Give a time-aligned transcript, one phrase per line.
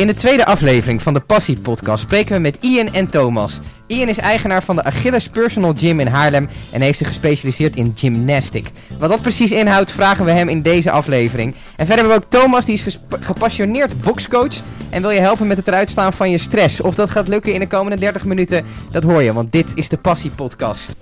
[0.00, 3.60] In de tweede aflevering van de Passie Podcast spreken we met Ian en Thomas.
[3.86, 7.92] Ian is eigenaar van de Achilles Personal Gym in Haarlem en heeft zich gespecialiseerd in
[7.94, 8.70] gymnastic.
[8.98, 11.54] Wat dat precies inhoudt, vragen we hem in deze aflevering.
[11.76, 14.54] En verder hebben we ook Thomas, die is gepassioneerd boxcoach
[14.90, 16.80] en wil je helpen met het eruit slaan van je stress.
[16.80, 19.88] Of dat gaat lukken in de komende 30 minuten, dat hoor je, want dit is
[19.88, 20.96] de Passie Podcast.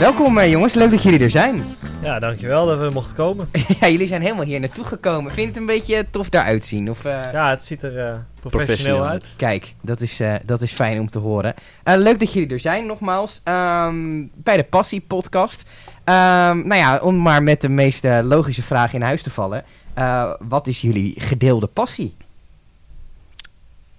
[0.00, 1.62] Welkom eh, jongens, leuk dat jullie er zijn.
[2.02, 3.48] Ja, dankjewel dat we mochten komen.
[3.80, 5.32] ja, jullie zijn helemaal hier naartoe gekomen.
[5.32, 6.90] Vind je het een beetje tof daaruit zien?
[6.90, 9.30] Of, eh, Ja, het ziet er eh, professioneel, Professioneel uit.
[9.36, 11.54] Kijk, dat is, eh, dat is fijn om te horen.
[11.82, 13.40] Eh, leuk dat jullie er zijn, nogmaals.
[13.44, 15.64] ehm, bij de Passie Podcast.
[16.04, 19.64] Ehm, nou ja, om maar met de meest eh, logische vraag in huis te vallen.
[19.94, 22.14] Eh, wat is jullie gedeelde passie?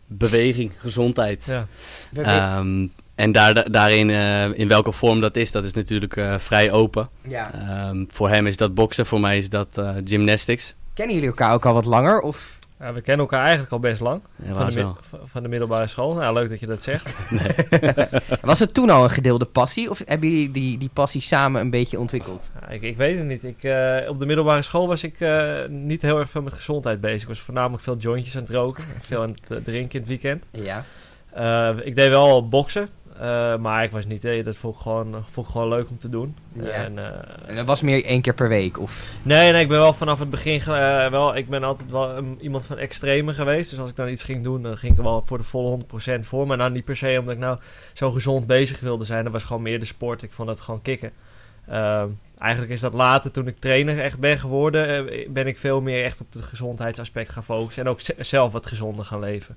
[0.08, 1.46] Beweging, gezondheid.
[1.46, 1.66] Ja.
[2.24, 2.88] Ehm,
[3.22, 7.10] en daar, daarin, eh, in welke vorm dat is, dat is natuurlijk eh, vrij open.
[7.28, 7.52] ja.
[7.54, 10.76] Ehm, voor hem is dat boksen, voor mij is dat eh, gymnastics.
[10.94, 12.22] Kennen jullie elkaar ook al wat langer?
[12.22, 12.60] Of?
[12.80, 14.22] Ja, we kennen elkaar eigenlijk al best lang.
[14.52, 14.92] Van de,
[15.26, 16.14] van de middelbare school.
[16.14, 17.16] Nou, leuk dat je dat zegt.
[18.42, 19.90] Was het toen al een gedeelde passie?
[19.90, 22.52] Of hebben jullie die, die passie samen een beetje ontwikkeld?
[22.62, 23.44] Ja, ik, ik weet het niet.
[23.44, 27.02] Ik, eh, op de middelbare school was ik eh, niet heel erg veel met gezondheid
[27.02, 27.22] bezig.
[27.22, 28.84] Ik was voornamelijk veel jointjes aan het roken.
[28.84, 30.44] en Veel aan het drinken in het weekend.
[30.52, 30.86] Ja.
[31.32, 32.90] Eh, ik deed wel boksen.
[33.22, 34.26] Eh, maar ik was niet...
[34.26, 36.36] eh, dat vond ik, gewoon, vond ik gewoon leuk om te doen.
[36.54, 36.64] Ja.
[36.70, 38.80] En, eh, En dat was meer één keer per week?
[38.80, 39.14] Of?
[39.22, 40.62] Nee, nee, ik ben wel vanaf het begin
[41.12, 43.70] wel, ik ben altijd wel iemand van extreme geweest.
[43.70, 45.80] Dus als ik dan iets ging doen, dan ging ik er wel voor de volle
[46.20, 46.48] 100% voor.
[46.48, 47.58] Maar nou niet per se omdat ik nou
[47.94, 49.24] zo gezond bezig wilde zijn.
[49.24, 50.24] Dat was gewoon meer de sport.
[50.24, 51.12] Ik vond dat gewoon kicken.
[51.68, 56.04] Ehm, eigenlijk is dat later, toen ik trainer echt ben geworden, ben ik veel meer
[56.04, 57.84] echt op het gezondheidsaspect gaan focussen.
[57.84, 59.56] En ook zelf wat gezonder gaan leven.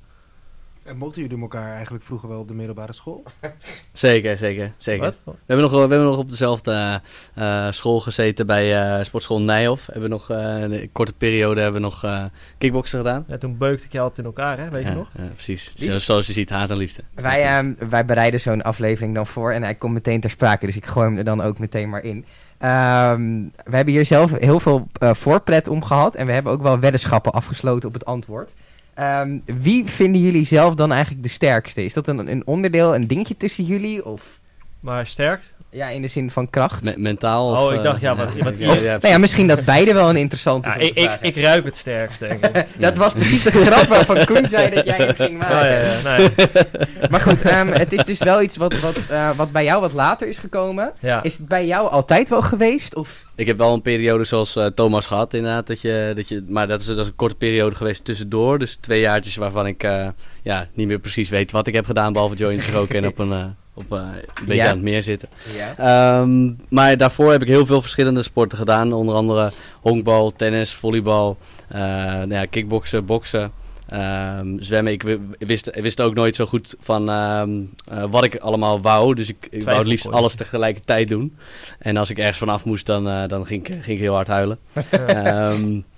[0.85, 3.23] En mochten jullie elkaar eigenlijk vroeger wel op de middelbare school?
[3.93, 5.05] Zeker, zeker, zeker.
[5.05, 5.17] Wat?
[5.25, 7.01] We hebben, nog, we hebben nog op dezelfde
[7.35, 9.87] eh, school gezeten bij eh, sportschool Nijhoff.
[9.87, 12.25] Hebben we nog eh, een korte periode hebben we nog eh
[12.59, 13.25] kickboksen gedaan.
[13.29, 14.71] Ja, toen beukte ik je altijd in elkaar, hè?
[14.71, 15.09] weet je nog?
[15.19, 15.73] ja, precies.
[15.75, 17.03] Zo- zoals je ziet, haat en liefde.
[17.15, 20.77] Wij, ehm, wij bereiden zo'n aflevering dan voor en hij komt meteen ter sprake, dus
[20.77, 22.25] ik gooi hem er dan ook meteen maar in.
[22.59, 26.63] Ehm, we hebben hier zelf heel veel eh, voorpret om gehad en we hebben ook
[26.63, 28.53] wel weddenschappen afgesloten op het antwoord.
[28.95, 31.85] Ehm, wie vinden jullie zelf dan eigenlijk de sterkste?
[31.85, 34.05] Is dat een, een onderdeel, een dingetje tussen jullie?
[34.05, 34.41] Of
[34.81, 35.54] Maar sterk.
[35.75, 36.85] Ja, in de zin van kracht?
[36.85, 37.59] Me- mentaal of...
[37.61, 39.95] Oh, ik eh, dacht, ja, wat- wat- ja, of, ja, nou ja, misschien dat beide
[39.95, 42.67] wel een interessante Ja, ik, ik, ik ruik het sterkst, denk ik.
[42.79, 45.57] Dat was precies de grap waarvan Koen zei dat jij hem ging maken.
[45.57, 46.29] Ja, ja, ja, nee.
[47.11, 49.93] Maar goed, ehm, het is dus wel iets wat, wat, eh, wat bij jou wat
[49.93, 50.93] later is gekomen.
[51.01, 51.23] ja.
[51.23, 52.95] Is het bij jou altijd wel geweest?
[52.95, 53.23] Of?
[53.35, 55.67] Ik heb wel een periode zoals eh, Thomas gehad, inderdaad.
[55.67, 58.59] Dat je, dat je, maar dat is, dat is een korte periode geweest tussendoor.
[58.59, 60.07] Dus twee jaartjes waarvan ik eh,
[60.43, 62.13] ja, niet meer precies weet wat ik heb gedaan.
[62.13, 64.65] Behalve jointjes roken en op een, eh, op, eh, een beetje Ja.
[64.69, 65.29] aan het meer zitten.
[65.57, 65.75] Ja.
[66.21, 68.93] Ehm, maar daarvoor heb ik heel veel verschillende sporten gedaan.
[68.93, 71.37] Onder andere honkbal, tennis, volleybal,
[71.69, 73.53] eh nou ja, kickboksen, boksen.
[73.89, 74.93] ehm, zwemmen.
[74.93, 77.51] Ik wi- wist, wist ook nooit zo goed van ehm,
[77.91, 79.15] eh, wat ik allemaal wou.
[79.15, 81.37] Dus ik, ik wou het liefst alles tegelijkertijd doen.
[81.79, 84.27] En als ik ergens vanaf moest, dan, eh, dan ging, ik, ging ik heel hard
[84.27, 84.59] huilen.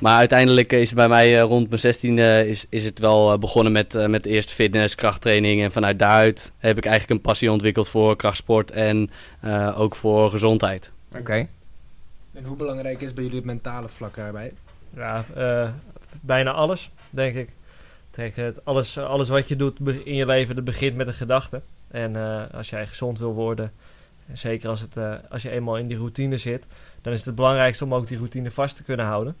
[0.00, 3.38] Maar uiteindelijk is het bij mij eh, rond mijn 16 is, is het wel eh,
[3.38, 5.62] begonnen met, eh, met eerst fitness, krachttraining.
[5.62, 10.30] En vanuit daaruit heb ik eigenlijk een passie ontwikkeld voor krachtsport en eh, ook voor
[10.30, 10.92] gezondheid.
[11.18, 11.48] Oké.
[12.32, 14.52] En hoe belangrijk is bij jullie het mentale vlak daarbij?
[14.94, 15.68] Ja, eh,
[16.20, 17.48] bijna alles, denk ik.
[18.10, 21.62] Kijk, het, alles, alles wat je doet in je leven, dat begint met een gedachte.
[21.88, 23.72] En eh, als jij gezond wil worden,
[24.26, 26.66] en zeker als, het, eh, als je eenmaal in die routine zit,
[27.02, 29.36] dan is het het belangrijkste om ook die routine vast te kunnen houden.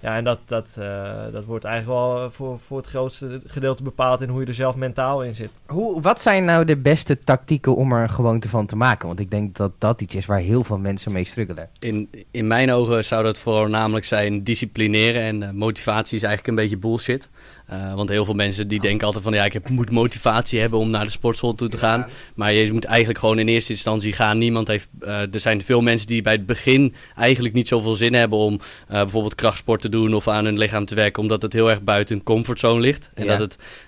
[0.00, 4.20] Ja, en dat, dat, eh, dat wordt eigenlijk wel voor, voor het grootste gedeelte bepaald
[4.20, 5.50] in hoe je er zelf mentaal in zit.
[5.66, 9.06] Hoe, wat zijn nou de beste tactieken om er een gewoonte van te maken?
[9.06, 11.68] Want ik denk dat dat iets is waar heel veel mensen mee struggelen.
[11.78, 15.22] In, in mijn ogen zou dat voornamelijk zijn disciplineren.
[15.22, 17.28] En eh, motivatie is eigenlijk een beetje bullshit.
[17.70, 20.78] Eh, want heel veel mensen die denken altijd van ja, ik heb, moet motivatie hebben
[20.78, 22.06] om naar de sportschool toe te gaan.
[22.34, 24.38] Maar je moet eigenlijk gewoon in eerste instantie gaan.
[24.38, 24.88] Niemand heeft.
[25.00, 28.60] eh, er zijn veel mensen die bij het begin eigenlijk niet zoveel zin hebben om
[28.88, 31.82] eh, bijvoorbeeld krachtsport te doen of aan hun lichaam te werken, omdat het heel erg
[31.82, 33.10] buiten hun comfortzone ligt.
[33.14, 33.36] En Ja.
[33.36, 33.40] dat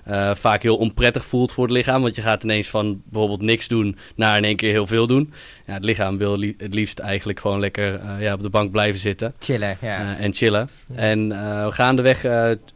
[0.05, 2.03] het vaak heel onprettig voelt voor het lichaam.
[2.03, 5.33] Want je gaat ineens van bijvoorbeeld niks doen naar in één keer heel veel doen.
[5.67, 9.01] Ja, het lichaam wil li- het liefst eigenlijk gewoon lekker ja, op de bank blijven
[9.01, 9.35] zitten.
[9.39, 10.17] Chillen, ja.
[10.17, 10.69] en chillen.
[10.89, 10.97] Ja.
[10.97, 11.33] En
[11.73, 12.23] gaandeweg,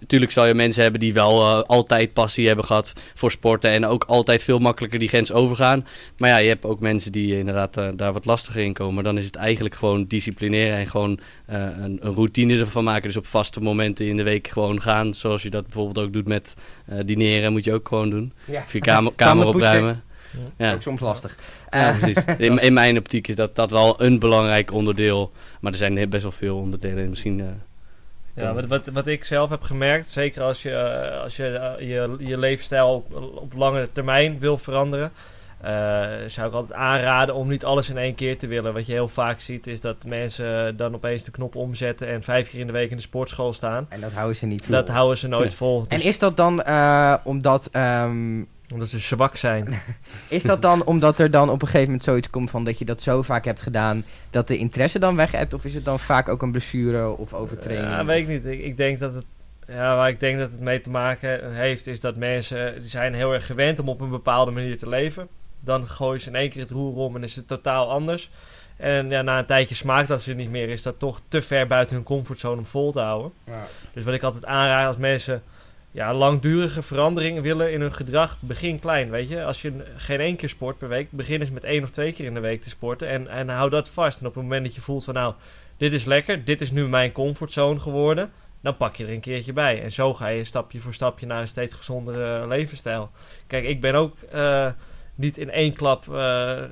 [0.01, 3.71] natuurlijk zal je mensen hebben die wel eh, altijd passie hebben gehad voor sporten.
[3.71, 5.87] En ook altijd veel makkelijker die grens overgaan.
[6.19, 8.95] Maar ja, je hebt ook mensen die inderdaad eh, daar wat lastiger in komen.
[8.95, 13.03] Maar dan is het eigenlijk gewoon disciplineren en gewoon eh, een, een routine ervan maken.
[13.03, 15.15] Dus op vaste momenten in de week gewoon gaan.
[15.15, 16.55] Zoals je dat bijvoorbeeld ook doet met
[16.87, 18.33] eh, dineren, moet je ook gewoon doen.
[18.45, 18.63] ja.
[18.65, 20.03] Of je kamer, kamer opruimen.
[20.59, 20.73] Ja.
[20.73, 21.37] Ook soms lastig.
[21.71, 22.25] Ja, Eh, precies.
[22.47, 25.33] In, in mijn optiek is dat, dat wel een belangrijk onderdeel.
[25.61, 27.09] Maar er zijn best wel veel onderdelen.
[27.09, 27.43] Misschien.
[28.37, 31.89] Ja, wat, wat, wat ik zelf heb gemerkt, zeker als je eh, als je, eh,
[31.89, 35.13] je, je levensstijl op, op lange termijn wil veranderen,
[35.61, 35.71] eh,
[36.27, 38.73] zou ik altijd aanraden om niet alles in één keer te willen.
[38.73, 42.51] Wat je heel vaak ziet is dat mensen dan opeens de knop omzetten en vijf
[42.51, 43.87] keer in de week in de sportschool staan.
[43.89, 44.75] en dat houden ze niet vol.
[44.75, 45.85] Dat houden ze nooit vol.
[45.89, 46.65] en Dus- is dat dan
[47.25, 47.69] omdat...
[47.73, 48.43] ehm,
[48.73, 49.69] omdat ze zwak zijn.
[50.29, 52.85] is dat dan omdat er dan op een gegeven moment zoiets komt van dat je
[52.85, 55.55] dat zo vaak hebt gedaan dat de interesse dan weg hebt?
[55.55, 57.93] Of is het dan vaak ook een blessure of overtraining?
[57.93, 58.45] Ja, weet ik niet.
[58.45, 59.25] Ik, ik denk dat het.
[59.69, 63.15] Ja, waar ik denk dat het mee te maken heeft, is dat mensen die zijn
[63.15, 65.29] heel erg gewend om op een bepaalde manier te leven.
[65.61, 68.31] Dan gooien ze in één keer het roer om en is het totaal anders.
[68.77, 70.69] En ja, na een tijdje smaakt dat ze niet meer.
[70.69, 73.33] Is dat toch te ver buiten hun comfortzone om vol te houden.
[73.45, 73.67] Ja.
[73.93, 75.43] Dus wat ik altijd aanraad als mensen
[75.97, 79.11] ja, langdurige veranderingen willen in hun gedrag, begin klein.
[79.11, 81.91] Weet je, als je geen één keer sport per week, begin eens met één of
[81.91, 83.09] twee keer in de week te sporten.
[83.09, 84.21] En, en hou dat vast.
[84.21, 85.35] En op het moment dat je voelt van nou,
[85.77, 89.53] dit is lekker, dit is nu mijn comfortzone geworden, dan pak je er een keertje
[89.53, 89.83] bij.
[89.83, 93.11] En zo ga je stapje voor stapje naar een steeds gezondere levensstijl.
[93.47, 94.67] Kijk, ik ben ook eh,
[95.15, 96.63] niet in één klap eh,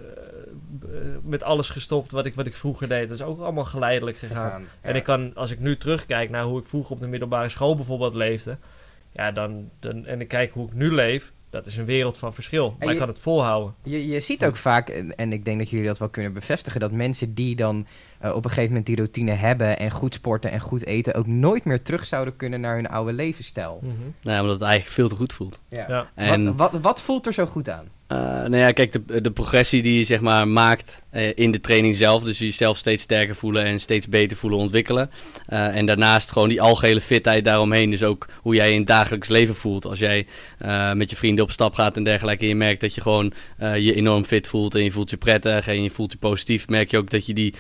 [0.81, 0.87] b-
[1.23, 3.09] met alles gestopt wat ik, wat ik vroeger deed.
[3.09, 4.45] Dat is ook allemaal geleidelijk gegaan.
[4.45, 4.89] Gegaan, ja.
[4.89, 7.77] En ik kan, als ik nu terugkijk naar hoe ik vroeger op de middelbare school
[7.77, 8.57] bijvoorbeeld leefde,
[9.15, 12.35] ja, dan, dan, en ik kijk hoe ik nu leef, dat is een wereld van
[12.35, 12.75] verschil.
[12.79, 13.75] Maar je- ik kan het volhouden.
[13.83, 16.81] Je, je ziet ook vaak, en, en ik denk dat jullie dat wel kunnen bevestigen,
[16.81, 17.87] dat mensen die dan
[18.19, 21.27] eh, op een gegeven moment die routine hebben en goed sporten en goed eten, ook
[21.27, 23.79] nooit meer terug zouden kunnen naar hun oude levensstijl.
[23.83, 25.61] nou ja, omdat het eigenlijk veel te goed voelt.
[25.69, 26.07] Ja.
[26.15, 27.85] En Wat, wat, wat voelt er zo goed aan?
[28.07, 31.61] Eh, nou ja, kijk, de, de progressie die je zeg maar maakt eh, in de
[31.61, 32.23] training zelf.
[32.23, 35.11] Dus jezelf steeds sterker voelen en steeds beter voelen ontwikkelen.
[35.47, 37.91] Eh, en daarnaast gewoon die algehele fitheid daaromheen.
[37.91, 39.87] Dus ook hoe jij in het dagelijks leven voelt.
[39.87, 40.27] Als jij
[40.59, 42.43] eh, met je vrienden op stap gaat en dergelijke.
[42.43, 44.75] En je merkt dat je gewoon eh, je enorm fit voelt.
[44.75, 46.69] En je voelt je prettig en je voelt je positief.
[46.69, 47.55] Merk je ook dat je die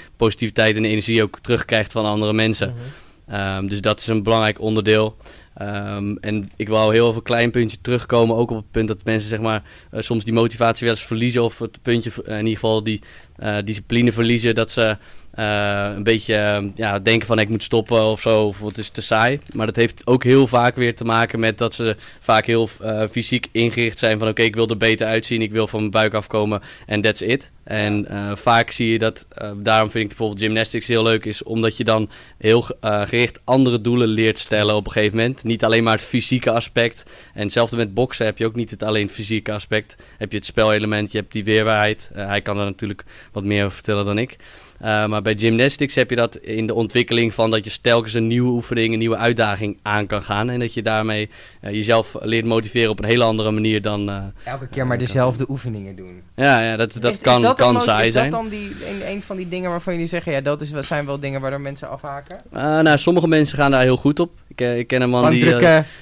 [0.54, 2.74] positiviteit en energie ook terugkrijgt van andere mensen.
[2.74, 3.34] Mhm.
[3.34, 5.16] Ehm, dus dat is een belangrijk onderdeel.
[5.54, 8.36] Ehm, en ik wou heel even een klein puntje terugkomen.
[8.36, 11.42] Ook op het punt dat mensen zeg maar, eh, soms die motivatie wel eens verliezen.
[11.42, 13.00] Of het puntje, eh, in ieder geval die
[13.36, 14.54] eh, discipline verliezen.
[14.54, 14.96] Dat ze
[15.34, 18.46] eh, een beetje eh, ja, denken van ik moet stoppen of zo.
[18.46, 19.40] Of het is te saai.
[19.52, 23.02] Maar dat heeft ook heel vaak weer te maken met dat ze vaak heel eh,
[23.10, 24.18] fysiek ingericht zijn.
[24.18, 25.42] Van oké, ik wil er beter uitzien.
[25.42, 26.62] Ik wil van mijn buik afkomen.
[26.86, 27.52] En that's it.
[27.64, 29.26] En eh, vaak zie je dat,
[29.56, 34.08] daarom vind ik bijvoorbeeld gymnastics heel leuk, is omdat je dan heel gericht andere doelen
[34.08, 35.44] leert stellen op een gegeven moment.
[35.44, 37.04] Niet alleen maar het fysieke aspect.
[37.34, 39.96] En hetzelfde met boksen heb je ook niet het alleen fysieke aspect.
[40.18, 42.10] Heb je het spelelement, je hebt die weerbaarheid.
[42.14, 44.36] Hij kan er natuurlijk wat meer over vertellen dan ik.
[44.80, 48.50] Maar bij gymnastics heb je dat in de ontwikkeling van dat je telkens een nieuwe
[48.50, 50.50] oefening, een nieuwe uitdaging aan kan gaan.
[50.50, 51.30] En dat je daarmee
[51.62, 54.08] uh, jezelf leert motiveren op een hele andere manier dan...
[54.08, 56.22] Uh, Elke keer maar dezelfde oefeningen doen.
[56.34, 58.24] Ja, ja dat, dat is, kan, is dat kan saai zijn.
[58.24, 60.70] Is dat dan die, een, een van die dingen waarvan jullie zeggen, ja, dat is,
[60.70, 62.40] zijn wel dingen waardoor mensen afhaken?
[62.54, 64.30] Uh, nou, sommige mensen gaan daar heel goed op.
[64.48, 65.56] Ik, ik ken een man die,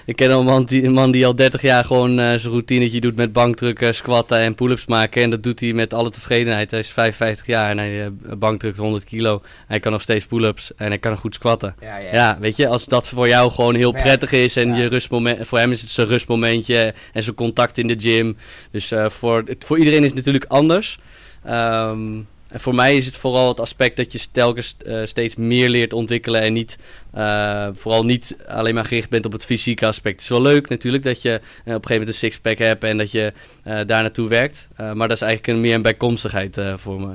[0.04, 3.16] ik ken een man die, een man die al 30 jaar gewoon zijn routinetje doet
[3.16, 5.22] met bankdrukken, squatten en pull-ups maken.
[5.22, 6.70] En dat doet hij met alle tevredenheid.
[6.70, 9.11] Hij is 55 jaar en hij bankdrukt 100 kilo.
[9.66, 11.74] Hij kan nog steeds pull-ups en hij kan goed squatten.
[11.80, 12.12] Ja, ja.
[12.12, 15.58] ja, weet je, als dat voor jou gewoon heel prettig is en je rustmoment, voor
[15.58, 18.36] hem is het zijn rustmomentje en zijn contact in de gym.
[18.70, 20.98] Dus uh, voor, het, voor iedereen is het natuurlijk anders.
[21.46, 25.68] Um, en voor mij is het vooral het aspect dat je telkens uh, steeds meer
[25.68, 26.78] leert ontwikkelen en niet,
[27.14, 30.14] uh, vooral niet alleen maar gericht bent op het fysieke aspect.
[30.14, 32.84] Het is wel leuk natuurlijk dat je uh, op een gegeven moment een sixpack hebt
[32.84, 33.32] en dat je
[33.64, 34.68] daar naartoe werkt.
[34.76, 37.14] maar dat is eigenlijk een, meer een bijkomstigheid voor me.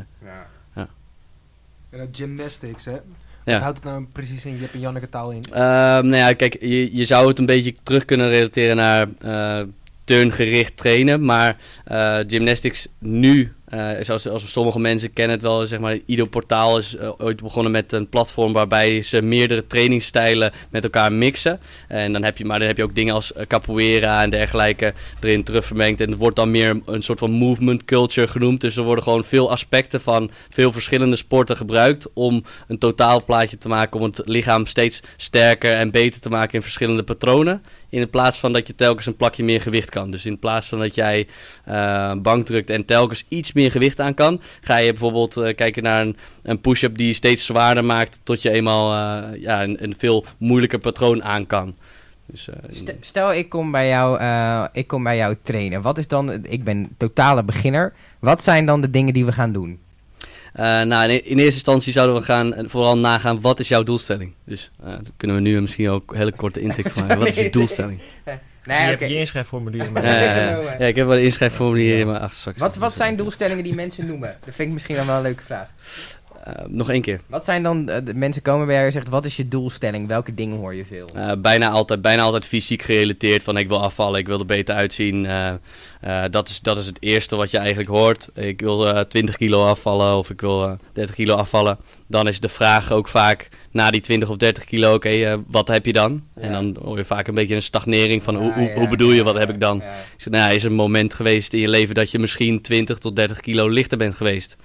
[1.90, 2.92] En dat gymnastics, hè?
[2.92, 3.54] Ja.
[3.54, 5.44] Wat houdt het nou precies in Jip en Janneke taal in?
[5.52, 9.08] nou ja, kijk, je, je zou het een beetje terug kunnen relateren naar
[10.08, 11.26] turngericht trainen.
[11.26, 11.58] Maar
[11.92, 16.78] uh, gymnastics nu, uh, zoals, zoals sommige mensen kennen het wel, zeg maar, Ido Portaal
[16.78, 21.60] is uh, ooit begonnen met een platform waarbij ze meerdere trainingstijlen met elkaar mixen.
[21.88, 25.44] En dan heb je, maar dan heb je ook dingen als capoeira en dergelijke erin
[25.44, 26.02] terug vermengd.
[26.02, 28.62] En het wordt dan meer een soort van movement culture genoemd.
[28.62, 33.68] Dus er worden gewoon veel aspecten van veel verschillende sporten gebruikt om een totaalplaatje te
[33.68, 37.64] maken, om het lichaam steeds sterker en beter te maken in verschillende patronen.
[37.90, 40.12] In plaats van dat je telkens een plakje meer gewicht kan.
[40.12, 41.28] Dus in plaats van dat jij
[41.68, 45.84] uh, bank drukt en telkens iets meer gewicht aan kan, ga je bijvoorbeeld uh, kijken
[45.84, 49.84] naar een, een push-up die je steeds zwaarder maakt, tot je eenmaal uh, ja, een,
[49.84, 51.76] een, veel moeilijker patroon aan kan.
[52.26, 52.50] Dus,
[53.00, 54.20] Stel, ik kom, bij jou,
[54.74, 55.82] ik kom bij jou trainen.
[55.82, 57.94] Wat is dan, ik ben totale beginner.
[58.20, 59.80] Wat zijn dan de dingen die we gaan doen?
[60.60, 64.34] Uh, nou, in, in, eerste instantie zouden we gaan, vooral nagaan, wat is jouw doelstelling?
[64.46, 67.20] Dus uh, daar kunnen we nu misschien ook een hele korte intake van maken.
[67.24, 68.00] Wat is je doelstelling?
[68.68, 69.84] Nee, je hebt je inschrijfformulier.
[69.84, 70.76] Ja, maar- ja, ja.
[70.80, 72.58] Ja, ik heb wel een inschrijfformulier in mijn achterzak.
[72.58, 74.36] Wat, wat zijn doelstellingen die mensen noemen?
[74.46, 75.68] Dat vind ik misschien dan wel een leuke vraag.
[76.48, 77.20] Eh, nog één keer.
[77.28, 80.08] Wat zijn dan, eh, de mensen komen bij jou en zeggen, wat is je doelstelling?
[80.08, 81.08] Welke dingen hoor je veel?
[81.16, 83.44] Eh, bijna, altijd, bijna altijd fysiek gerelateerd.
[83.44, 85.28] Van ik wil afvallen, ik wil er beter uitzien.
[86.30, 88.30] Dat, is, dat is het eerste wat je eigenlijk hoort.
[88.34, 91.78] Ik wil eh 20 kilo afvallen of ik wil eh 30 kilo afvallen.
[92.08, 95.86] Dan is de vraag ook vaak na die 20 of 30 kilo, oké, wat heb
[95.86, 96.24] je dan?
[96.36, 98.88] En dan hoor je vaak een beetje een stagnering van hoe, Ja, hoe, ja, hoe
[98.88, 99.78] bedoel je, wat heb ik dan?
[99.78, 99.84] Ik
[100.18, 103.16] zeg, nou is er een moment geweest in je leven dat je misschien 20 tot
[103.16, 104.58] 30 kilo lichter bent geweest?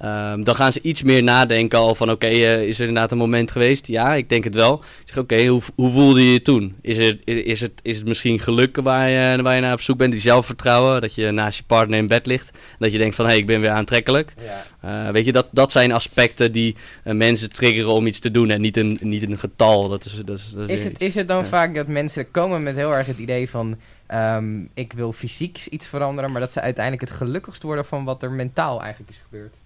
[0.00, 3.18] Ehm, dan gaan ze iets meer nadenken al van oké, eh, is er inderdaad een
[3.18, 3.86] moment geweest?
[3.86, 4.74] Ja, ik denk het wel.
[4.78, 6.76] Ik zeg oké, hoe, hoe voelde je je toen?
[6.80, 9.96] Is het, is, het, is het misschien geluk waar je, waar je naar op zoek
[9.96, 10.12] bent?
[10.12, 12.58] Die zelfvertrouwen, dat je naast je partner in bed ligt.
[12.78, 14.34] Dat je denkt van hé, hey, ik ben weer aantrekkelijk.
[14.42, 15.06] Ja.
[15.06, 18.50] Eh, weet je, dat, dat zijn aspecten die eh, mensen triggeren om iets te doen
[18.50, 19.88] en niet een, niet een getal.
[19.88, 21.02] Dat is, dat is, dat Is het, iets.
[21.04, 21.44] is het dan Ja.
[21.44, 23.76] vaak dat mensen komen met heel erg het idee van...
[24.06, 28.22] ehm, ik wil fysiek iets veranderen, maar dat ze uiteindelijk het gelukkigst worden van wat
[28.22, 29.56] er mentaal eigenlijk is gebeurd?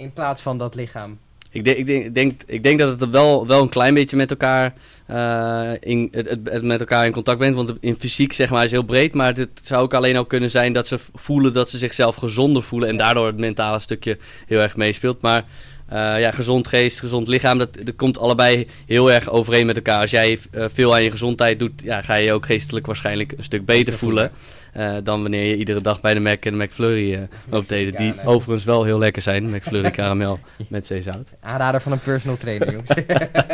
[0.00, 1.18] In plaats van dat lichaam.
[1.50, 4.16] Ik denk, ik, denk, ik, denk, ik denk dat het wel, wel een klein beetje
[4.16, 4.74] met elkaar,
[5.06, 7.54] eh, in, het, het, met elkaar in contact bent.
[7.54, 9.14] Want in fysiek zeg maar is heel breed.
[9.14, 12.62] Maar het zou ook alleen al kunnen zijn dat ze voelen dat ze zichzelf gezonder
[12.62, 12.88] voelen.
[12.88, 15.22] En daardoor het mentale stukje heel erg meespeelt.
[15.22, 15.44] Maar
[15.86, 20.00] eh, ja, gezond geest, gezond lichaam, dat, dat komt allebei heel erg overeen met elkaar.
[20.00, 23.32] Als jij eh, veel aan je gezondheid doet, ja, ga je je ook geestelijk waarschijnlijk
[23.36, 24.30] een stuk beter voelen.
[24.72, 27.96] Eh, dan wanneer je iedere dag bij de Mac en de McFlurry eh loopt eten.
[27.96, 28.26] Die Ja, nee.
[28.26, 29.50] overigens wel heel lekker zijn.
[29.50, 31.32] McFlurry karamel met zeezout.
[31.40, 32.90] Aanrader van een personal trainer, jongens.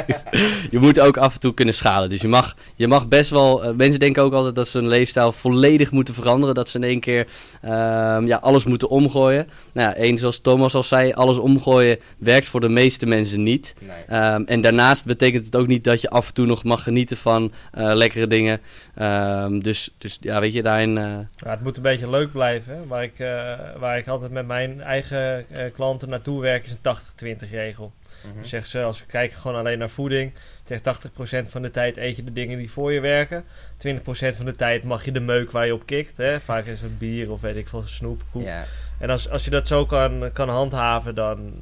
[0.70, 2.08] je moet ook af en toe kunnen schalen.
[2.08, 3.64] Dus je mag, je mag best wel.
[3.64, 6.54] eh, mensen denken ook altijd dat ze hun leefstijl volledig moeten veranderen.
[6.54, 7.26] Dat ze in één keer
[7.62, 9.48] ehm, ja, alles moeten omgooien.
[9.72, 13.74] Nou ja, één, zoals Thomas al zei, alles omgooien werkt voor de meeste mensen niet.
[13.80, 14.18] nee.
[14.20, 17.16] Ehm, en daarnaast betekent het ook niet dat je af en toe nog mag genieten
[17.16, 18.60] van eh, lekkere dingen.
[18.94, 21.04] Ehm, dus, dus ja, weet je, daarin.
[21.36, 22.88] Eh, het moet een beetje leuk blijven.
[22.88, 27.36] Waar, ik, eh, waar ik altijd met mijn eigen eh, klanten naartoe werk is een
[27.36, 27.92] 80-20 regel.
[28.40, 30.32] Dus zeg ze, als we kijken gewoon alleen naar voeding.
[30.64, 30.82] Zeg 80%
[31.48, 33.44] van de tijd eet je de dingen die voor je werken.
[33.86, 33.98] 20%
[34.36, 36.16] van de tijd mag je de meuk waar je op kikt.
[36.16, 36.40] Hè.
[36.40, 38.42] Vaak is het bier of weet ik veel, snoep, koek.
[38.42, 38.64] Ja.
[38.98, 41.52] En als, als je dat zo kan, kan handhaven, dan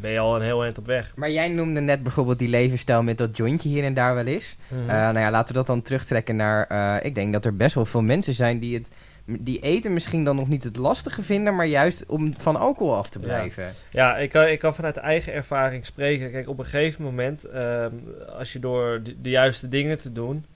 [0.00, 1.12] ben je al een heel eind op weg.
[1.16, 4.56] Maar jij noemde net bijvoorbeeld die levensstijl met dat jointje hier en daar wel eens.
[4.68, 4.80] Mhm.
[4.80, 6.66] Eh, nou ja, laten we dat dan terugtrekken naar...
[6.66, 8.90] eh, ik denk dat er best wel veel mensen zijn die het...
[9.24, 13.10] Die eten misschien dan nog niet het lastige vinden, maar juist om van alcohol af
[13.10, 13.74] te blijven.
[13.90, 16.30] Ja, ik kan, ik kan vanuit eigen ervaring spreken.
[16.30, 17.94] Kijk, op een gegeven moment, ehm,
[18.38, 20.46] als je door de, de juiste dingen te doen,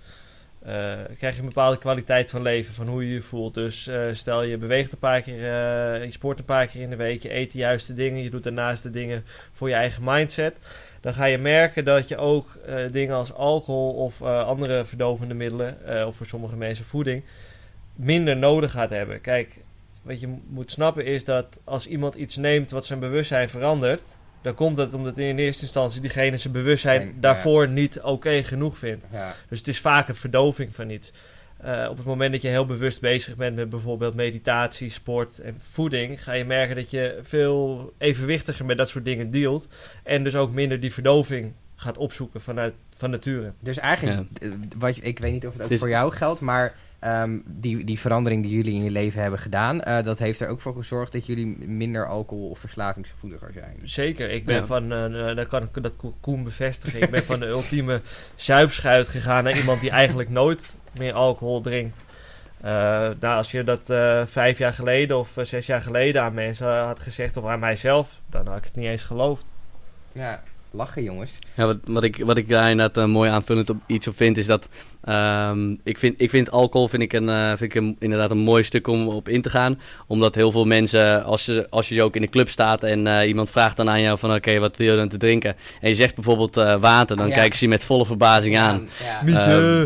[0.62, 0.72] eh,
[1.18, 3.54] krijg je een bepaalde kwaliteit van leven, van hoe je je voelt.
[3.54, 6.90] Dus eh, stel je beweegt een paar keer, eh, je sport een paar keer in
[6.90, 10.04] de week, je eet de juiste dingen, je doet daarnaast de dingen voor je eigen
[10.04, 10.56] mindset.
[11.06, 15.34] Dan ga je merken dat je ook eh, dingen als alcohol of eh, andere verdovende
[15.34, 17.22] middelen, eh, of voor sommige mensen voeding,
[17.96, 19.20] minder nodig gaat hebben.
[19.20, 19.56] Kijk,
[20.02, 24.02] wat je moet snappen is dat als iemand iets neemt wat zijn bewustzijn verandert,
[24.42, 27.20] dan komt dat omdat in eerste instantie diegene zijn bewustzijn Zijn- ja.
[27.20, 29.04] daarvoor niet oké genoeg vindt.
[29.12, 29.34] Ja.
[29.48, 31.12] Dus het is vaak een verdoving van iets.
[31.56, 35.54] Eh, op het moment dat je heel bewust bezig bent met bijvoorbeeld meditatie, sport en
[35.58, 39.68] voeding, ga je merken dat je veel evenwichtiger met dat soort dingen dealt.
[40.02, 43.52] En dus ook minder die verdoving gaat opzoeken vanuit van nature.
[43.60, 46.74] Dus eigenlijk, eh, wat, ik weet niet of het ook Dus- voor jou geldt, maar
[46.98, 50.48] ehm, die, die verandering die jullie in je leven hebben gedaan, eh, dat heeft er
[50.48, 53.76] ook voor gezorgd dat jullie minder alcohol- of verslavingsgevoeliger zijn.
[53.82, 54.64] Zeker, ik ben Ja.
[54.64, 54.88] van,
[55.36, 57.02] dat kan ik dat Ko- Koen bevestigen.
[57.02, 58.00] Ik ben van de ultieme
[58.36, 62.04] zuipschuit gegaan naar iemand die eigenlijk nooit meer alcohol drinkt.
[62.60, 62.70] Eh,
[63.20, 67.00] nou, als je dat eh, vijf jaar geleden of zes jaar geleden aan mensen had
[67.00, 69.46] gezegd, of aan mijzelf, dan had ik het niet eens geloofd.
[70.12, 70.42] Ja,
[70.76, 71.38] lachen jongens.
[71.54, 74.36] Ja, wat, wat, ik, wat ik daar inderdaad een mooi aanvullend op iets op vind,
[74.38, 74.68] is dat
[75.04, 78.38] ehm, ik, vind, ik vind alcohol vind ik een, eh, vind ik een, inderdaad een
[78.38, 79.78] mooi stuk om op in te gaan.
[80.06, 83.28] Omdat heel veel mensen, als je, als je ook in de club staat en eh,
[83.28, 85.56] iemand vraagt dan aan jou van oké, wat wil je dan te drinken?
[85.80, 87.34] En je zegt bijvoorbeeld eh, water, dan Ja.
[87.34, 88.88] kijken ze je met volle verbazing aan.
[89.04, 89.40] Ja, Mietje.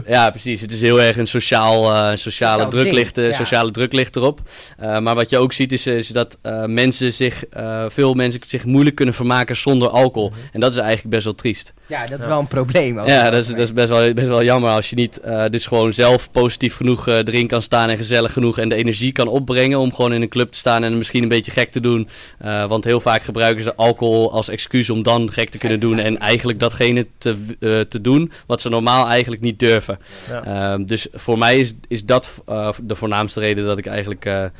[0.05, 0.61] Ehm, ja, precies.
[0.61, 3.33] Het is heel erg een sociaal, eh, sociale, Sociaal druk ligt, eh, ja.
[3.33, 4.41] sociale druk ligt erop.
[4.79, 8.41] Eh, maar wat je ook ziet is, is dat eh, mensen zich, eh, veel mensen
[8.47, 10.29] zich moeilijk kunnen vermaken zonder alcohol.
[10.29, 10.39] Mhm.
[10.53, 11.73] En dat is eigenlijk best wel triest.
[11.87, 12.31] ja, dat is Ja.
[12.31, 12.99] wel een probleem.
[12.99, 13.09] ook.
[13.09, 15.67] Ja, dat is, dat is best, wel, best wel jammer als je niet eh, dus
[15.67, 19.29] gewoon zelf positief genoeg eh, erin kan staan en gezellig genoeg en de energie kan
[19.29, 22.09] opbrengen om gewoon in een club te staan en misschien een beetje gek te doen.
[22.39, 25.99] Eh, want heel vaak gebruiken ze alcohol als excuus om dan gek te kunnen doen
[25.99, 29.99] en eigenlijk datgene te, eh, te doen wat ze normaal eigenlijk niet durven.
[30.29, 30.45] Ja.
[30.45, 32.35] Ehm, dus voor mij is, is dat
[32.83, 34.51] de voornaamste reden dat ik eigenlijk eh, eh,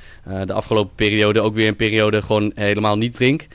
[0.45, 3.47] de afgelopen periode ook weer een periode gewoon helemaal niet drink.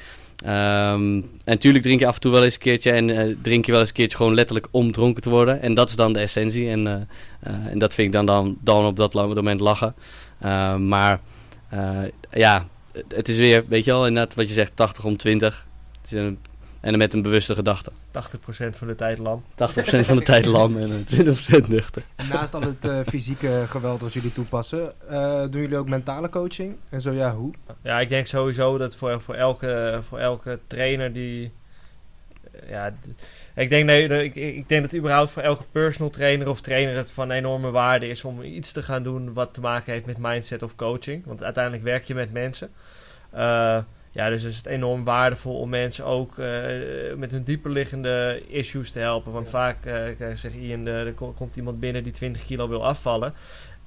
[0.46, 3.66] Ehm, en natuurlijk drink je af en toe wel eens een keertje en eh, drink
[3.66, 5.62] je wel eens een keertje gewoon letterlijk om dronken te worden.
[5.62, 6.94] En dat is dan de essentie en, eh,
[7.40, 9.96] eh, en dat vind ik dan, dan, dan op dat moment lachen.
[10.40, 11.20] Ehm, maar
[12.32, 12.68] ja,
[13.08, 15.68] het is weer, weet je wel, inderdaad wat je zegt, 80 om 20.
[16.02, 16.40] Het is een,
[16.86, 17.92] en met een bewuste gedachte.
[17.92, 17.92] 80%
[18.72, 19.44] van de tijd lam.
[19.44, 19.46] 80%
[20.00, 21.20] van de tijd lam en eh,
[21.64, 22.02] 20% nuchter.
[22.30, 26.76] Naast al het eh, fysieke geweld wat jullie toepassen, eh, doen jullie ook mentale coaching?
[26.90, 27.54] En zo ja, hoe?
[27.82, 31.52] Ja, ik denk sowieso dat voor, voor, elke, voor elke trainer die.
[32.70, 33.24] Ja, d-
[33.56, 37.12] ik denk, nee, ik, ik denk dat überhaupt voor elke personal trainer of trainer het
[37.12, 40.64] van enorme waarde is om iets te gaan doen wat te maken heeft met mindset
[40.64, 41.26] of coaching.
[41.26, 42.70] Want uiteindelijk werk je met mensen.
[43.30, 43.78] Eh,
[44.16, 46.46] ja, dus is het enorm waardevol om mensen ook eh,
[47.16, 49.32] met hun dieperliggende issues te helpen.
[49.32, 53.34] Want vaak ik zeg Ian, er ko- komt iemand binnen die 20 kilo wil afvallen.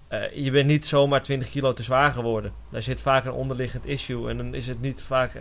[0.09, 2.53] Eh, je bent niet zomaar 20 kilo te zwaar geworden.
[2.71, 4.29] Daar zit vaak een onderliggend issue.
[4.31, 5.35] En dan is het niet vaak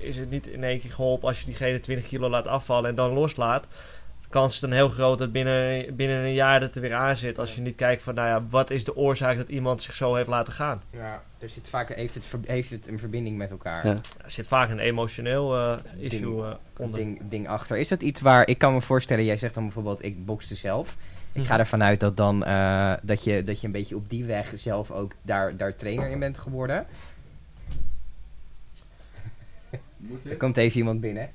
[0.00, 2.94] is het niet in één keer geholpen als je diegene 20 kilo laat afvallen en
[2.96, 3.66] dan loslaat.
[4.34, 7.16] De kans is dan heel groot dat binnen, binnen een jaar dat er weer aan
[7.16, 7.38] zit.
[7.38, 10.14] Als je niet kijkt van, nou ja, wat is de oorzaak dat iemand zich zo
[10.14, 10.82] heeft laten gaan.
[10.90, 13.86] Ja, er zit vaak, heeft, het, heeft het een verbinding met elkaar.
[13.86, 14.00] Ja.
[14.24, 16.98] Er zit vaak een emotioneel eh, issue eh, onder.
[16.98, 17.76] Ding, ding achter.
[17.76, 20.96] Is dat iets waar, ik kan me voorstellen, jij zegt dan bijvoorbeeld, ik bokste zelf.
[21.32, 21.60] Ik ga Mhm.
[21.60, 24.90] ervan uit dat dan, eh, dat, je, dat je een beetje op die weg zelf
[24.90, 26.86] ook daar, daar trainer in bent geworden.
[30.28, 31.30] Er komt even iemand binnen.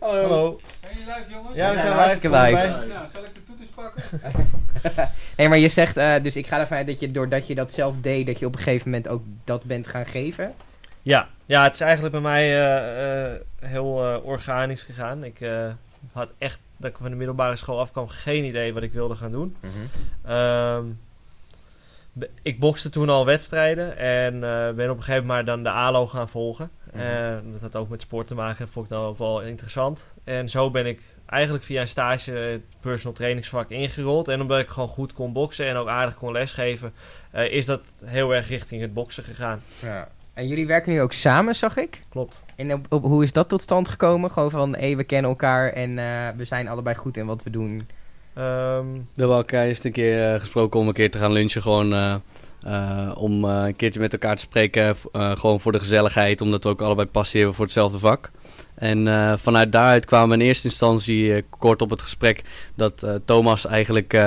[0.00, 0.58] Hallo.
[0.80, 1.56] Zijn jullie live, jongens?
[1.56, 2.66] Ja, we zijn hartstikke live.
[2.66, 4.02] Nou, zal ik de toeters pakken?
[5.36, 7.72] Nee, maar je zegt, eh, dus ik ga ervan uit dat je doordat je dat
[7.72, 10.54] zelf deed, dat je op een gegeven moment ook dat bent gaan geven.
[11.02, 15.24] Ja, ja, het is eigenlijk bij mij eh, eh, heel eh, organisch gegaan.
[15.24, 15.66] Ik eh,
[16.12, 19.30] had echt, dat ik van de middelbare school afkwam, geen idee wat ik wilde gaan
[19.30, 19.56] doen.
[20.24, 20.84] Ehm,
[22.12, 25.70] be- ik bokste toen al wedstrijden en eh, ben op een gegeven moment dan de
[25.70, 26.70] ALO gaan volgen.
[26.96, 27.06] Mhm.
[27.06, 30.02] Eh, dat had ook met sport te maken, dat vond ik dan ook wel interessant.
[30.24, 34.28] En zo ben ik eigenlijk via een stage het personal trainingsvak ingerold.
[34.28, 36.92] En omdat ik gewoon goed kon boksen en ook aardig kon lesgeven,
[37.30, 39.62] eh, is dat heel erg richting het boksen gegaan.
[39.82, 40.08] Ja.
[40.34, 42.02] En jullie werken nu ook samen, zag ik.
[42.08, 42.44] Klopt.
[42.56, 44.30] En op, op- hoe is dat tot stand gekomen?
[44.30, 47.50] Gewoon van, hé, we kennen elkaar en eh, we zijn allebei goed in wat we
[47.50, 47.88] doen.
[48.34, 51.62] Ehm, We hebben elkaar eerst een keer eh, gesproken om een keer te gaan lunchen.
[51.62, 52.22] Gewoon
[52.62, 54.96] eh, om eh, een keertje met elkaar te spreken.
[55.12, 58.30] eh, gewoon voor de gezelligheid, omdat we ook allebei passie hebben voor hetzelfde vak.
[58.74, 62.42] En vanuit daaruit kwamen we in eerste instantie kort op het gesprek
[62.74, 64.20] dat Thomas eigenlijk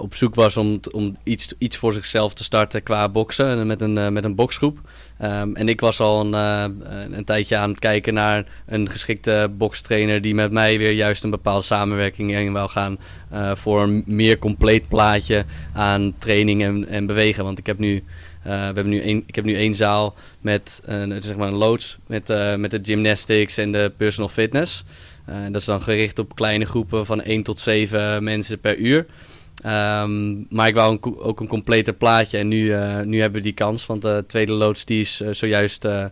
[0.00, 3.80] op zoek was om, om iets, iets voor zichzelf te starten qua boksen en met
[3.80, 4.78] een, met een boksgroep.
[5.18, 6.64] Ehm, en ik was al een, eh,
[7.10, 11.30] een, tijdje aan het kijken naar een geschikte bokstrainer die met mij weer juist een
[11.30, 12.98] bepaalde samenwerking in wou gaan
[13.30, 17.44] eh, voor een meer compleet plaatje aan training en, en bewegen.
[17.44, 17.96] Want ik heb nu,
[18.42, 21.54] eh, we hebben nu één, ik heb nu één zaal met een, zeg maar een
[21.54, 24.84] loods met, met de gymnastics en de personal fitness.
[25.50, 29.06] Dat is dan gericht op kleine groepen van 1 tot 7 mensen per uur.
[29.62, 33.44] Ehm, maar ik wou een, ook een completer plaatje en nu, eh, nu hebben we
[33.46, 33.86] die kans.
[33.86, 36.04] Want de tweede loods die is eh, zojuist eh,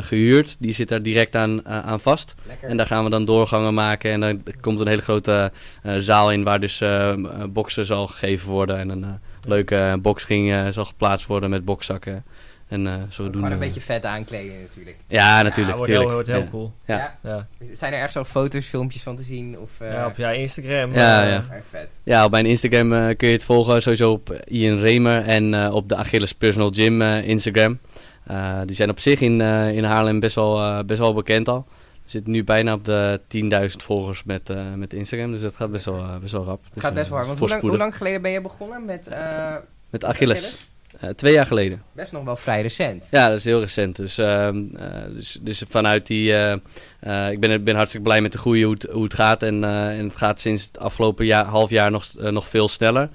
[0.00, 0.56] gehuurd.
[0.60, 2.34] Die zit daar direct aan, aan vast.
[2.46, 2.68] Lekker.
[2.68, 4.10] En daar gaan we dan doorgangen maken.
[4.12, 5.52] En dan komt een hele grote
[5.98, 8.78] zaal in waar dus eh, m- eh, boksen zal gegeven worden.
[8.78, 9.04] En een
[9.48, 12.24] leuke boxring zal geplaatst worden met bokzakken.
[12.70, 14.96] En eh zo doen Gewoon een we- beetje vet aankleden natuurlijk.
[15.06, 15.76] Ja, natuurlijk.
[15.76, 16.46] wordt heel, wordt heel Ja.
[16.50, 16.72] cool.
[16.86, 17.18] Ja.
[17.22, 17.46] Ja.
[17.72, 19.58] Zijn er ergens al foto's, filmpjes van te zien?
[19.58, 20.92] Of, eh, ja, op jouw Instagram.
[20.94, 21.44] Ja, eh, ja.
[21.50, 21.88] erg vet.
[22.04, 23.82] Ja, op mijn Instagram eh, kun je het volgen.
[23.82, 27.78] Sowieso op eh, Ian Remer en eh, op de Achilles Personal Gym eh, Instagram.
[28.26, 31.48] Eh, die zijn op zich in, eh, in Haarlem best wel, eh, best wel bekend
[31.48, 31.66] al.
[32.04, 35.32] We zitten nu bijna op de 10.000 volgers met, eh, met Instagram.
[35.32, 36.64] Dus dat gaat best wel, eh, best wel rap.
[36.64, 37.28] Het Dus, gaat best eh, wel hard.
[37.28, 37.70] Want hoe lang, voorspoedig.
[37.70, 39.54] hoe lang geleden ben je begonnen met eh,
[39.90, 40.69] Met Achilles.
[40.98, 41.82] Eh, twee jaar geleden.
[41.92, 43.08] Best nog wel vrij recent.
[43.10, 43.96] Ja, dat is heel recent.
[43.96, 46.34] Dus, ehm, eh, dus, dus vanuit die...
[46.34, 49.42] eh, ik ben, ben hartstikke blij met de groei, hoe het, hoe het gaat.
[49.42, 53.08] En, en het gaat sinds het afgelopen jaar, half jaar nog, nog veel sneller.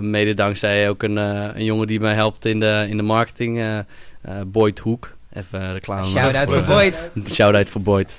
[0.00, 3.84] Mede dankzij ook een, een jongen die mij helpt in de, in de marketing.
[4.46, 5.16] Boyd Hoek.
[5.32, 6.04] Even reclame.
[6.04, 7.10] Shout-out voor Boyd.
[7.34, 8.18] Shout-out voor Boyd.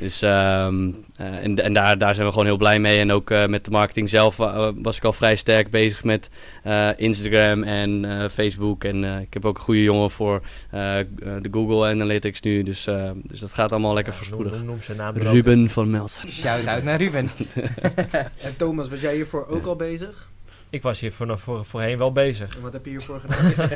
[0.00, 2.98] dus, ehm, eh, en en daar, daar zijn we gewoon heel blij mee.
[2.98, 6.30] En ook eh, met de marketing zelf eh, was ik al vrij sterk bezig met
[6.62, 8.84] eh, Instagram en eh, Facebook.
[8.84, 12.62] En eh, ik heb ook een goede jongen voor de Google Analytics nu.
[12.62, 14.56] Dus, eh, dus dat gaat allemaal lekker Ja, voorspoedig.
[14.56, 15.22] Noem, noem zijn naam ook.
[15.22, 16.30] Ruben van Melsen.
[16.30, 17.28] Shout-out naar Ruben.
[18.42, 20.28] En Thomas, was jij hiervoor ook al bezig?
[20.70, 22.56] Ik was hier voor, voor, voorheen wel bezig.
[22.56, 23.68] En wat heb je hiervoor gedaan?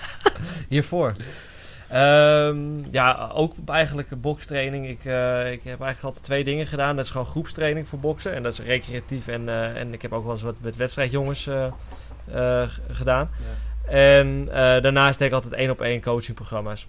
[0.68, 1.14] Hiervoor.
[1.92, 2.58] Ehm,
[2.90, 4.88] ja, ook eigenlijk bokstraining.
[4.88, 6.96] Ik, eh, ik heb eigenlijk altijd twee dingen gedaan.
[6.96, 8.34] Dat is gewoon groepstraining voor boksen.
[8.34, 9.28] En dat is recreatief.
[9.28, 13.30] En, eh, en ik heb ook wel eens wat met wedstrijdjongens eh, gedaan.
[13.86, 16.86] En eh, daarnaast deed ik altijd één op één coachingprogramma's.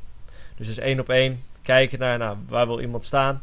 [0.56, 3.42] Dus dus één op één kijken naar nou, waar wil iemand staan,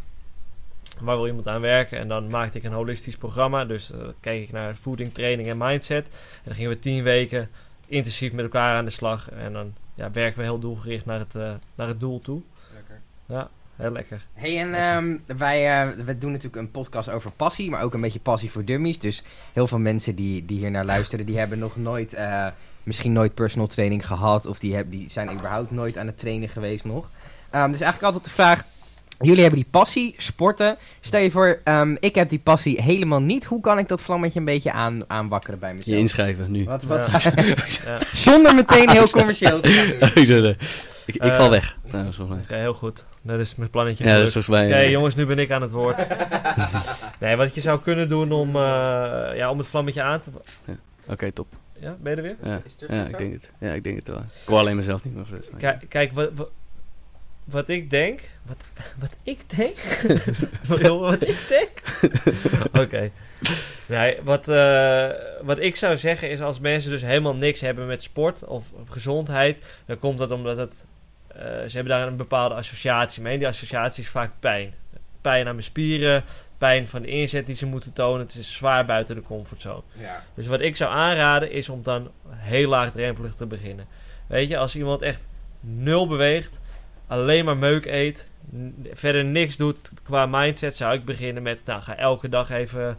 [1.00, 1.98] waar wil iemand aan werken.
[1.98, 3.64] En dan maakte ik een holistisch programma.
[3.64, 6.04] Dus keek ik naar voeding, training en mindset.
[6.06, 7.50] En dan gingen we tien weken
[7.86, 9.30] intensief met elkaar aan de slag.
[9.30, 12.40] En dan ja, werken we heel doelgericht naar het, uh, naar het doel toe.
[12.74, 13.00] Lekker.
[13.26, 14.26] Ja, heel lekker.
[14.32, 18.00] Hey, en um, wij, uh, wij doen natuurlijk een podcast over passie, maar ook een
[18.00, 18.98] beetje passie voor dummies.
[18.98, 22.46] Dus heel veel mensen die, die hier naar luisteren, die hebben nog nooit, uh,
[22.82, 24.46] misschien nooit personal training gehad.
[24.46, 27.10] Of die, heb, die zijn überhaupt nooit aan het trainen geweest nog.
[27.54, 28.64] Um, dus eigenlijk altijd de vraag,
[29.20, 30.76] jullie hebben die passie, sporten.
[31.00, 33.44] Stel je voor, um, ik heb die passie helemaal niet.
[33.44, 35.88] Hoe kan ik dat vlammetje een beetje aan, aanwakkeren bij mezelf?
[35.96, 36.64] Je inschrijven nu.
[36.64, 37.32] Wat, wat, Ja.
[37.84, 37.98] Ja.
[38.12, 40.44] Zonder meteen heel commercieel te gaan doen.
[41.06, 41.76] ik, ik Eh, val weg.
[41.90, 43.04] Nou, Oké, heel goed.
[43.22, 44.04] Dat is mijn plannetje.
[44.04, 44.46] Ja, dat is gelukt.
[44.46, 44.78] volgens mij...
[44.78, 45.96] Oké, eh, jongens, nu ben ik aan het woord.
[47.20, 48.62] nee, wat je zou kunnen doen om, uh,
[49.34, 50.30] ja, om het vlammetje aan te...
[51.08, 51.46] Oké, top.
[51.80, 52.36] Ja, ben je er weer?
[52.42, 53.04] Ja, Is het ja, zo?
[53.06, 53.50] ik denk het.
[53.58, 54.16] Ja, ik denk het wel.
[54.18, 55.14] Ik hoor alleen mezelf niet.
[55.14, 56.48] Maar rest- Kijk, kijk wat, wat,
[57.44, 58.20] wat ik denk...
[58.42, 59.78] Wat, wat ik denk?
[61.00, 61.82] wat ik denk?
[62.84, 63.10] Oké.
[63.88, 65.10] Nee, wat, uh,
[65.42, 68.88] wat ik zou zeggen is als mensen dus helemaal niks hebben met sport of, of
[68.88, 69.58] gezondheid...
[69.86, 70.84] dan komt dat omdat het...
[71.36, 73.38] Uh, ze hebben daar een bepaalde associatie mee.
[73.38, 74.74] Die associatie is vaak pijn.
[75.20, 76.24] Pijn aan mijn spieren,
[76.58, 78.20] pijn van de inzet die ze moeten tonen.
[78.20, 79.82] Het is zwaar buiten de comfortzone.
[79.92, 80.24] Ja.
[80.34, 83.86] Dus wat ik zou aanraden is om dan heel laagdrempelig te beginnen.
[84.26, 85.20] Weet je, als iemand echt
[85.60, 86.59] nul beweegt,
[87.10, 88.26] alleen maar meuk eet,
[88.92, 92.98] verder niks doet qua mindset, zou ik beginnen met, nou ga elke dag even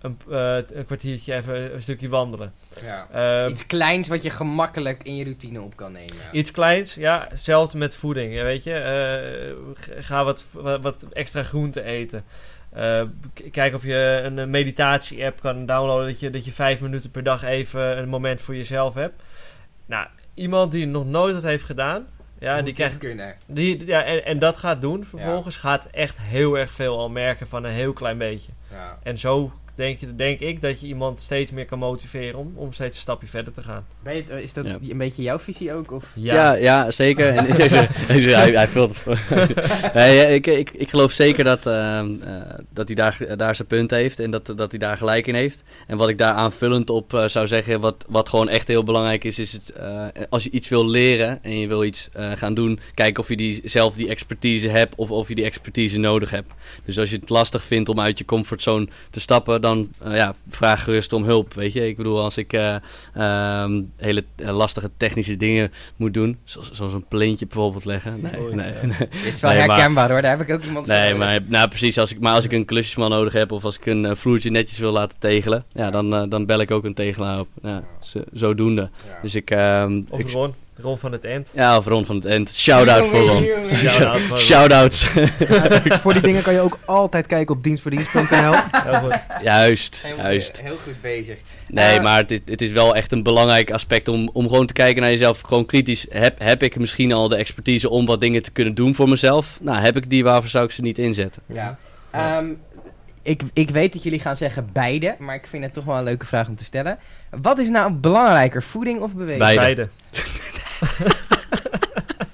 [0.00, 2.52] een, uh, een kwartiertje even een stukje wandelen.
[2.82, 3.08] Ja.
[3.44, 6.16] Uh, Iets kleins wat je gemakkelijk in je routine op kan nemen.
[6.32, 7.26] Iets kleins, ja.
[7.28, 9.34] Hetzelfde met voeding, weet je.
[9.76, 10.44] Uh, ga wat,
[10.80, 12.24] wat extra groente eten.
[12.76, 13.02] Uh,
[13.50, 16.06] kijk of je een meditatie-app kan downloaden.
[16.06, 19.22] Dat je, dat je vijf minuten per dag even een moment voor jezelf hebt.
[19.86, 22.06] Nou, iemand die nog nooit dat heeft gedaan.
[22.38, 22.98] Ja, die krijgt.
[22.98, 23.36] Kunnen.
[23.46, 25.54] Die, ja, en, en dat gaat doen vervolgens.
[25.54, 25.60] Ja.
[25.60, 28.52] Gaat echt heel erg veel al merken van een heel klein beetje.
[28.70, 28.98] Ja.
[29.02, 32.72] En zo denk, je, denk ik dat je iemand steeds meer kan motiveren om, om
[32.72, 33.86] steeds een stapje verder te gaan.
[34.04, 34.78] Je, is dat Ja.
[34.88, 35.92] een beetje jouw visie ook?
[35.92, 36.12] Of?
[36.14, 37.26] Ja, ja, ja, zeker.
[37.38, 38.98] En deze, deze, hij, hij vult
[39.94, 43.90] nee, ik, ik, ik geloof zeker dat, uh, uh, dat hij daar, daar zijn punt
[43.90, 45.62] heeft en dat, dat hij daar gelijk in heeft.
[45.86, 49.24] En wat ik daar aanvullend op uh, zou zeggen, wat, wat gewoon echt heel belangrijk
[49.24, 52.54] is, is het, uh, als je iets wil leren en je wil iets uh, gaan
[52.54, 56.30] doen, kijk of je die, zelf die expertise hebt of of je die expertise nodig
[56.30, 56.52] hebt.
[56.84, 60.84] Dus als je het lastig vindt om uit je comfortzone te stappen, dan ja, vraag
[60.84, 61.88] gerust om hulp, weet je.
[61.88, 67.46] Ik bedoel, als ik um, hele lastige technische dingen moet doen, zoals, zoals een pleintje
[67.46, 68.20] bijvoorbeeld leggen.
[68.20, 68.86] Nee, nee, ja.
[68.86, 69.08] nee.
[69.24, 71.68] Dit is wel Nee, maar- herkenbaar hoor, daar heb ik ook iemand Nee, maar nou,
[71.68, 71.98] precies.
[71.98, 74.50] Als ik, maar als ik een klusjesman nodig heb of als ik een eh, vloertje
[74.50, 77.48] netjes wil laten tegelen, ja, dan, eh, dan bel ik ook een tegelaar op.
[77.62, 78.90] Ja, zo, zodoende.
[79.08, 79.18] Ja.
[79.22, 81.48] Dus ik, ehm, Of ik Ron, Ron van het End.
[81.52, 82.54] ja, of Ron van het End.
[82.54, 83.42] Shout-out voor Ron.
[83.74, 84.38] Shout-out voor Ron.
[84.38, 85.06] Shout-outs.
[85.84, 88.54] Ja, voor die dingen kan je ook altijd kijken op dienstverdienst.nl.
[88.70, 89.18] Heel goed.
[89.42, 90.60] juist, Heel, juist.
[90.60, 91.40] heel goed bezig.
[91.68, 94.66] Nee, Eh, maar het is, het is wel echt een belangrijk aspect om, om gewoon
[94.66, 95.40] te kijken naar jezelf.
[95.40, 96.06] Gewoon kritisch.
[96.10, 99.58] Heb, heb ik misschien al de expertise om wat dingen te kunnen doen voor mezelf?
[99.60, 101.42] Nou, heb ik die, waarvoor zou ik ze niet inzetten?
[101.46, 101.78] Ja.
[102.10, 102.46] Ehm,
[103.22, 106.04] ik, ik weet dat jullie gaan zeggen beide, maar ik vind het toch wel een
[106.04, 106.98] leuke vraag om te stellen.
[107.30, 109.38] Wat is nou belangrijker, voeding of beweging?
[109.38, 109.60] Beide.
[109.60, 109.88] Beide.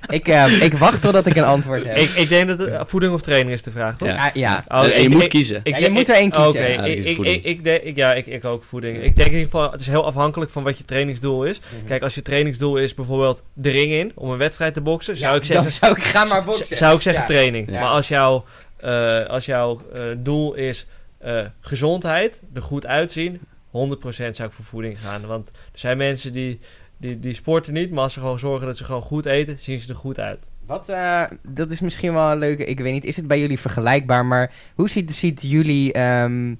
[0.08, 1.96] Ik, eh, ik wacht totdat ik een antwoord heb.
[1.96, 4.08] Ik, ik denk dat het, eh, voeding of training is de vraag, toch?
[4.08, 4.26] Ja.
[4.26, 4.64] Ah, ja.
[4.68, 5.60] Oh, ik- je moet ik- kiezen.
[5.64, 6.48] Ja, je moet er één kiezen.
[6.50, 8.96] Oké, Ja, ik, ik, ik, ik denk, ik- ja, ik, ik ook voeding.
[9.02, 11.60] Ik denk in ieder geval, het is heel afhankelijk van wat je trainingsdoel is.
[11.60, 11.86] Mhm.
[11.86, 15.32] Kijk, als je trainingsdoel is bijvoorbeeld de ring in, om een wedstrijd te boksen, zou
[15.32, 16.76] Ja, ik zeggen, Dan zou ik ga maar boksen.
[16.76, 17.28] zou ik zeggen Ja.
[17.28, 17.70] training.
[17.70, 17.80] Ja.
[17.80, 18.44] Maar als jouw,
[18.76, 20.86] eh, als jouw eh, doel is
[21.18, 25.26] eh, gezondheid, er goed uitzien, 100% zou ik voor voeding gaan.
[25.26, 26.60] Want er zijn mensen die,
[27.04, 29.78] die, die sporten niet, maar als ze gewoon zorgen dat ze gewoon goed eten, zien
[29.78, 30.48] ze er goed uit.
[30.66, 33.58] Wat, eh, dat is misschien wel een leuke, ik weet niet, is het bij jullie
[33.58, 36.54] vergelijkbaar, maar hoe ziet, ziet jullie, ehm,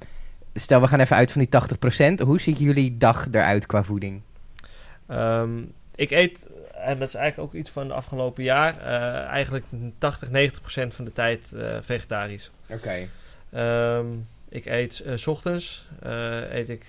[0.55, 4.23] stel we gaan even uit van die 80%, hoe ziet jullie dag eruit qua voeding?
[5.07, 5.63] Ehm,
[5.95, 9.65] ik eet, en dat is eigenlijk ook iets van de afgelopen jaar, eh, eigenlijk
[9.99, 12.51] 80, 90 procent van de tijd eh, vegetarisch.
[12.69, 13.09] Oké.
[13.51, 14.07] Ehm,
[14.49, 15.89] ik eet s ochtends
[16.51, 16.87] eet ik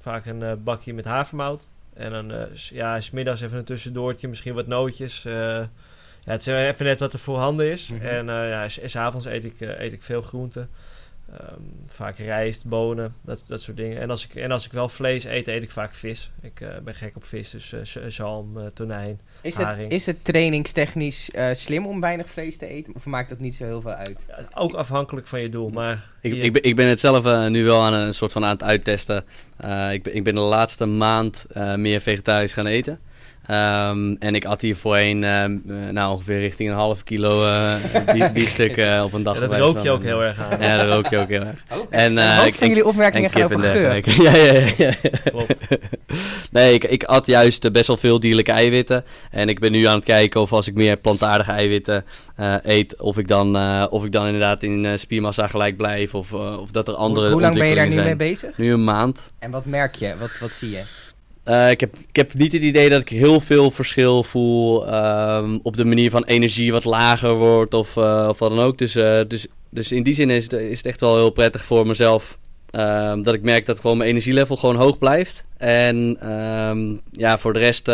[0.00, 1.68] vaak een bakje met havermout.
[2.00, 5.24] En dan eh, ja, s middags even een tussendoortje, misschien wat nootjes.
[5.24, 5.32] eh.
[5.34, 7.88] ja, het is even net wat er voorhanden is.
[7.88, 8.04] Mhm.
[8.06, 10.70] En eh, ja, s- s avonds eet ik, eet ik veel groenten.
[11.38, 14.00] Ehm, vaak rijst, bonen, dat, dat soort dingen.
[14.00, 16.30] En als, ik, en als ik wel vlees eet, eet ik vaak vis.
[16.42, 19.20] Ik eh, ben gek op vis, dus eh, zalm, eh, tonijn.
[19.40, 23.38] Is het, is het trainingstechnisch eh, slim om weinig vlees te eten, of maakt dat
[23.38, 24.24] niet zo heel veel uit?
[24.28, 26.08] Ja, ook afhankelijk van je doel, maar...
[26.20, 28.44] Ik, je- ik, ben, ik ben het zelf eh, nu wel aan een, soort van
[28.44, 29.24] aan het uittesten.
[29.56, 32.98] Eh, ik, ben, ik ben de laatste maand eh, meer vegetarisch gaan eten.
[33.46, 37.74] Ehm, en ik at hier voorheen ehm, eh, nou, ongeveer richting een half kilo eh
[38.14, 39.40] bie- biefstuk eh, op een dag.
[39.40, 40.60] Ja, dat rook je ook heel erg aan.
[40.60, 41.62] Ja, dat rook je ook heel erg.
[41.90, 44.22] En, Een eh, hoop ik- van jullie opmerkingen gaan over en geur.
[44.22, 44.92] Ja, ja, ja, ja.
[45.30, 45.58] Klopt.
[46.52, 49.04] Nee, ik, ik at juist best wel veel dierlijke eiwitten.
[49.30, 52.04] En ik ben nu aan het kijken of als ik meer plantaardige eiwitten
[52.36, 56.14] eh, eet, of ik, dan, eh, of ik dan inderdaad in eh, spiermassa gelijk blijf.
[56.14, 58.58] Of, of dat er andere Hoe, hoe lang ben je daar nu mee bezig?
[58.58, 59.32] Nu een maand.
[59.38, 60.14] En wat merk je?
[60.18, 60.82] Wat, wat zie je?
[61.44, 65.58] Eh, ik, heb, ik heb niet het idee dat ik heel veel verschil voel ehm,
[65.62, 68.78] op de manier van energie wat lager wordt of, eh, of wat dan ook.
[68.78, 71.64] Dus, eh, dus, dus in die zin is het, is het echt wel heel prettig
[71.64, 72.38] voor mezelf.
[72.70, 75.44] ehm, dat ik merk dat gewoon mijn energielevel gewoon hoog blijft.
[75.56, 77.86] En ehm, ja, voor de rest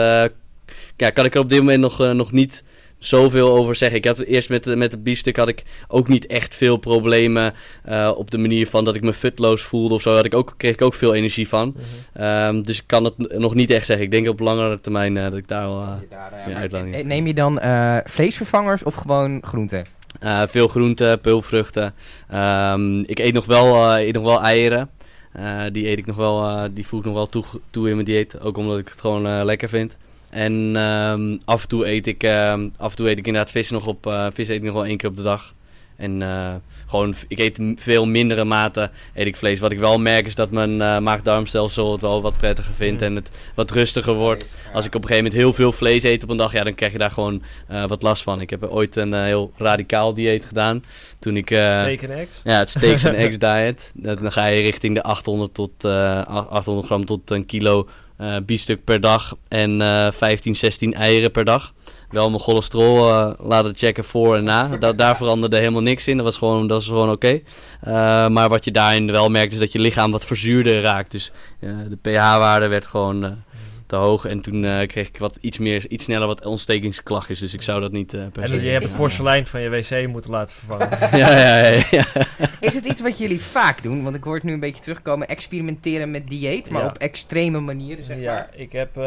[0.97, 2.63] ja, kan ik er op dit moment nog, nog niet
[2.99, 3.99] zoveel over zeggen.
[3.99, 7.55] Ik had eerst met, de- met het biefstuk had ik ook niet echt veel problemen
[7.85, 10.15] eh, op de manier van dat ik me futloos voelde of zo.
[10.15, 11.75] Had ik ook, kreeg ik ook veel energie van.
[11.77, 12.23] Mhm.
[12.23, 14.05] Ehm, dus ik kan het nog niet echt zeggen.
[14.05, 17.59] Ik denk op langere termijn eh, dat ik daar wel Ja, eh, Neem je dan
[17.59, 19.85] eh, vleesvervangers of gewoon groenten?
[20.21, 21.95] eh, veel groenten, peulvruchten.
[22.31, 24.91] Ehm, ik eet nog wel, eh, eet nog wel eieren.
[25.33, 27.95] Eh, die eet ik nog wel, eh, die voeg ik nog wel toe, toe in
[27.95, 28.41] mijn dieet.
[28.41, 29.97] Ook omdat ik het gewoon lekker vind.
[30.37, 33.71] En ehm, af, en toe eet ik, ehm, af en toe eet ik inderdaad vis
[33.71, 34.07] nog op.
[34.07, 35.55] eh, vis eet ik nog wel één keer op de dag.
[35.97, 36.55] En eh,
[36.87, 39.59] gewoon, ik eet veel mindere mate eet ik vlees.
[39.61, 43.01] Wat ik wel merk is dat mijn eh maag-darmstelsel het wel wat prettiger vindt.
[43.01, 43.07] Mm.
[43.07, 44.49] En het wat rustiger wordt.
[44.75, 46.75] Als ik op een gegeven moment heel veel vlees eet op een dag, ja, dan
[46.75, 48.41] krijg je daar gewoon eh, wat last van.
[48.41, 50.83] Ik heb ooit een heel radicaal dieet gedaan.
[51.19, 51.51] Toen ik...
[51.51, 52.41] eh, Steak en eggs.
[52.45, 53.93] ja, het steaks and eggs diet.
[53.95, 58.37] Dat- Dan ga je richting de 800, tot, eh, 800 gram tot een kilo eh
[58.47, 59.37] biefstuk per dag.
[59.49, 61.73] En eh 15, 16 eieren per dag.
[62.11, 64.77] Wel mijn cholesterol eh, laten checken voor en na.
[64.77, 66.17] Da- daar veranderde helemaal niks in.
[66.17, 67.41] Dat was gewoon, dat gewoon oké.
[67.81, 71.11] Eh, maar wat je daarin wel merkt is dat je lichaam wat verzuurder raakt.
[71.11, 73.31] Dus eh, de pH-waarde werd gewoon eh,
[73.87, 74.25] te hoog.
[74.25, 77.39] En toen eh, kreeg ik wat, iets, meer, iets sneller wat ontstekingsklachtjes.
[77.39, 78.55] Dus ik zou dat niet eh, per En se...
[78.55, 80.89] dus je hebt het porselein van je wc moeten laten vervangen.
[81.19, 82.07] ja, ja, ja, ja.
[82.61, 84.03] Is het iets wat jullie vaak doen?
[84.03, 85.29] Want ik hoor het nu een beetje terugkomen.
[85.29, 86.89] Experimenteren met dieet, maar Ja.
[86.89, 88.49] op extreme manieren, zeg ja, maar.
[88.55, 89.03] ik heb, eh,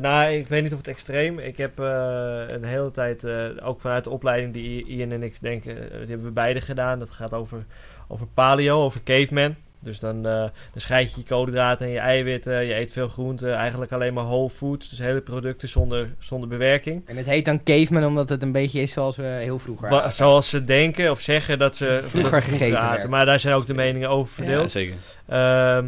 [0.00, 1.38] nou, ik weet niet of het extreem.
[1.38, 5.40] Ik heb eh, een hele tijd, eh, ook vanuit de opleiding die Ian en ik
[5.40, 6.98] denken, die hebben we beide gedaan.
[6.98, 7.64] Dat gaat over,
[8.08, 9.54] over paleo, over caveman.
[9.84, 12.66] Dus dan, eh, dan scheid je je koolhydraten en je eiwitten.
[12.66, 14.88] Je eet veel groenten, eigenlijk alleen maar whole foods.
[14.88, 17.08] Dus hele producten zonder, zonder bewerking.
[17.08, 20.00] En het heet dan caveman omdat het een beetje is zoals we heel vroeger Wa-
[20.00, 20.12] aten.
[20.12, 23.08] zoals ze denken of zeggen dat ze Vroeger gegeten werd.
[23.08, 24.70] Maar daar zijn ook de meningen over ja verdeeld.
[24.70, 24.94] zeker.
[25.28, 25.86] Ehm,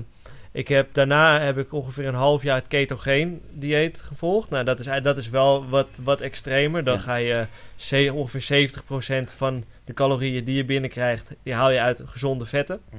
[0.52, 4.50] ik heb, daarna heb ik ongeveer een half jaar het ketogeen dieet gevolgd.
[4.50, 6.84] Nou, dat is, dat is wel wat, wat extremer.
[6.84, 7.00] Dan Ja.
[7.00, 12.44] ga je ongeveer 70% van de calorieën die je binnenkrijgt, die haal je uit gezonde
[12.46, 12.80] vetten.
[12.92, 12.98] Eh,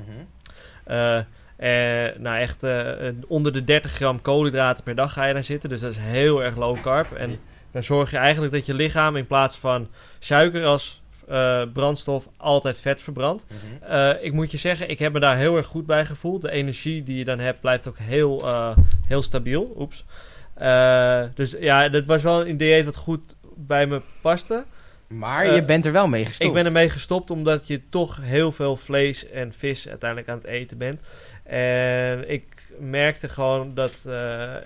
[2.18, 5.70] nou, echt eh, onder de 30 gram koolhydraten per dag ga je daar zitten.
[5.70, 7.12] Dus dat is heel erg low carb.
[7.12, 7.40] En
[7.72, 9.88] dan zorg je eigenlijk dat je lichaam in plaats van
[10.20, 13.46] suiker als eh, brandstof altijd vet verbrandt.
[13.48, 13.92] Mhm.
[13.92, 16.42] Eh, ik moet je zeggen, ik heb me daar heel erg goed bij gevoeld.
[16.42, 19.74] De energie die je dan hebt blijft ook heel, eh, heel stabiel.
[19.78, 20.06] Oeps.
[20.54, 24.66] Eh, dus ja, dat was wel een dieet wat goed bij me paste.
[25.08, 26.50] Maar Eh, je bent er wel mee gestopt.
[26.50, 30.48] Ik ben ermee gestopt omdat je toch heel veel vlees en vis uiteindelijk aan het
[30.48, 31.00] eten bent.
[31.44, 32.44] En ik
[32.80, 34.14] merkte gewoon dat, eh,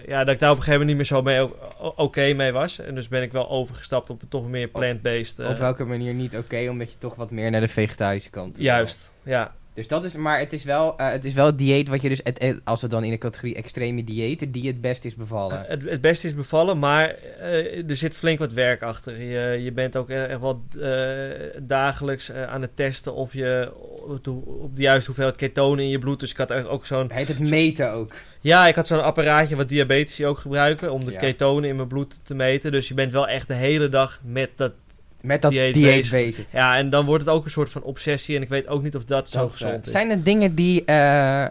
[0.07, 1.47] ja, dat ik daar op een gegeven moment niet meer zo mee
[1.95, 2.79] oké mee was.
[2.79, 5.39] En dus ben ik wel overgestapt op een toch meer plant-based.
[5.39, 8.53] eh, Op welke manier niet oké, omdat je toch wat meer naar de vegetarische kant
[8.55, 9.55] toe Juist, ja.
[9.79, 12.09] Dus dat is, maar het is wel, eh, het is wel het dieet wat je
[12.09, 15.15] dus, het, het- als we dan in de categorie extreme diëten, die het best is
[15.15, 15.65] bevallen.
[15.67, 19.21] Het, het beste is bevallen, maar eh, er zit flink wat werk achter.
[19.21, 21.29] Je, je bent ook echt wel eh,
[21.61, 23.71] dagelijks eh, aan het testen of je
[24.07, 26.19] op de, op de juiste hoeveelheid ketonen in je bloed.
[26.19, 28.11] Dus ik had ook zo'n Heet het meten ook.
[28.41, 31.19] Ja, ik had zo'n apparaatje wat diabetici ook gebruiken om de Ja.
[31.19, 32.71] ketonen in mijn bloed te meten.
[32.71, 34.71] Dus je bent wel echt de hele dag met dat.
[35.21, 36.11] Met dat Dieet dieet, bezig.
[36.11, 36.45] bezig.
[36.51, 38.35] Ja, en dan wordt het ook een soort van obsessie.
[38.35, 39.91] En ik weet ook niet of dat, zo Dat, gezond is.
[39.91, 41.45] zijn er dingen die, eh,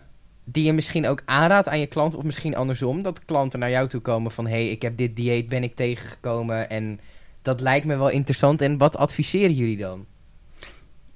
[0.44, 3.88] die je misschien ook aanraadt aan je klanten, of misschien andersom, dat klanten naar jou
[3.88, 7.00] toe komen van, hé, hey, ik heb dit dieet, ben ik tegengekomen en
[7.42, 8.62] dat lijkt me wel interessant.
[8.62, 10.07] En wat adviseren jullie dan?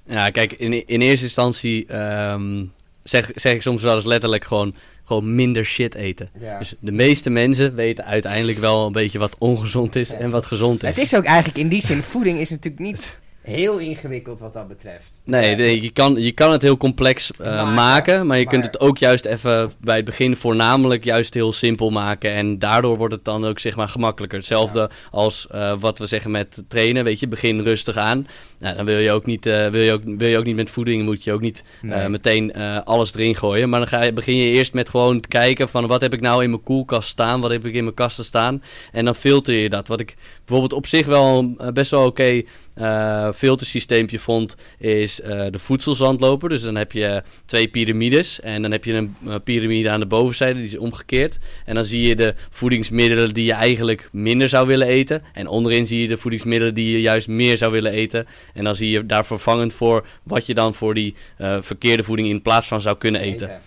[0.06, 2.64] Ja, kijk, in, in eerste instantie ehm,
[3.02, 4.74] zeg, zeg ik soms wel eens letterlijk gewoon,
[5.12, 6.28] gewoon minder shit eten.
[6.40, 6.58] Ja.
[6.58, 10.16] Dus de meeste mensen weten uiteindelijk wel een beetje wat ongezond is Ja.
[10.16, 10.88] en wat gezond is.
[10.88, 14.68] Het is ook eigenlijk in die zin, voeding is natuurlijk niet heel ingewikkeld wat dat
[14.68, 15.22] betreft.
[15.24, 18.64] Nee, nee, je, kan, je kan het heel complex eh, Maken, maken, maar je kunt
[18.64, 22.32] het ook juist even bij het begin voornamelijk juist heel simpel maken.
[22.32, 24.38] En daardoor wordt het dan ook zeg maar gemakkelijker.
[24.38, 28.26] Hetzelfde als eh, wat we zeggen met trainen, weet je, begin rustig aan.
[28.58, 30.70] Nou, dan wil je ook niet, eh, wil je ook, wil je ook niet met
[30.70, 32.08] voeding, moet je ook niet nee.
[32.08, 33.68] meteen alles erin gooien.
[33.68, 36.20] Maar dan ga je, begin je eerst met gewoon te kijken van wat heb ik
[36.20, 38.62] nou in mijn koelkast staan, wat heb ik in mijn kasten staan.
[38.92, 39.88] En dan filter je dat.
[39.88, 42.42] Wat ik bijvoorbeeld op zich wel eh, best wel oké
[42.74, 46.48] eh, filtersysteempje vond, is eh, de voedselzandloper.
[46.48, 50.58] Dus dan heb je twee piramides en dan heb je een piramide aan de bovenzijde,
[50.58, 51.38] die is omgekeerd.
[51.64, 55.22] En dan zie je de voedingsmiddelen die je eigenlijk minder zou willen eten.
[55.32, 58.26] En onderin zie je de voedingsmiddelen die je juist meer zou willen eten.
[58.54, 61.14] En dan zie je daar vervangend voor wat je dan voor die
[61.60, 63.60] verkeerde voeding in plaats van zou kunnen eten.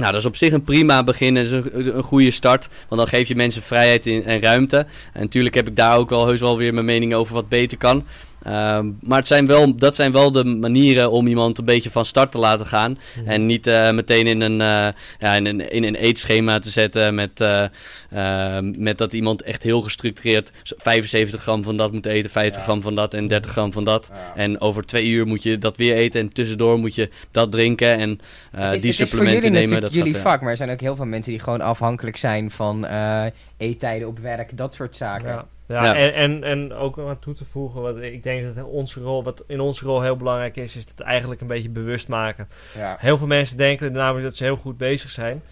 [0.00, 2.68] Nou, dat is op zich een prima begin en is een, goede start.
[2.88, 4.86] Want dan geef je mensen vrijheid en ruimte.
[5.12, 7.78] En natuurlijk heb ik daar ook wel heus wel weer mijn mening over wat beter
[7.78, 8.04] kan.
[8.42, 12.04] Ehm, maar het zijn wel, dat zijn wel de manieren om iemand een beetje van
[12.04, 12.98] start te laten gaan.
[13.24, 17.14] En niet eh, meteen in een, eh, ja, in, een, in een eetschema te zetten
[17.14, 17.64] met, eh,
[18.10, 22.66] eh, met dat iemand echt heel gestructureerd 75 gram van dat moet eten, 50 Ja.
[22.66, 24.10] gram van dat en 30 gram van dat.
[24.12, 24.32] Ja.
[24.42, 27.96] En over twee uur moet je dat weer eten en tussendoor moet je dat drinken
[27.98, 28.20] en
[28.52, 29.70] eh, is- die het is voor supplementen jullie nemen.
[29.70, 32.16] natuurlijk Dat jullie gaat, vak, maar er zijn ook heel veel mensen die gewoon afhankelijk
[32.16, 33.24] zijn van eh,
[33.56, 35.44] eettijden op werk, dat soort zaken.
[35.70, 35.94] Ja.
[35.94, 39.22] En, en, en ook om aan toe te voegen, wat ik denk dat onze rol,
[39.22, 42.48] wat in onze rol heel belangrijk is, is het eigenlijk een beetje bewust maken.
[42.74, 42.96] Ja.
[42.98, 45.42] Heel veel mensen denken namelijk dat ze heel goed bezig zijn.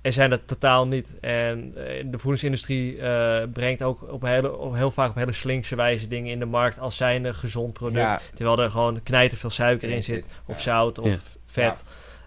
[0.00, 1.08] En zijn dat totaal niet.
[1.20, 5.76] En eh, de voedingsindustrie eh, brengt ook op hele, op heel vaak op hele slinkse
[5.76, 8.04] wijze dingen in de markt als zijnde gezond product.
[8.04, 8.20] Ja.
[8.34, 10.26] Terwijl er gewoon knijten veel suiker in In zit.
[10.46, 10.62] Of ja.
[10.62, 11.18] zout of Ja.
[11.44, 11.84] vet.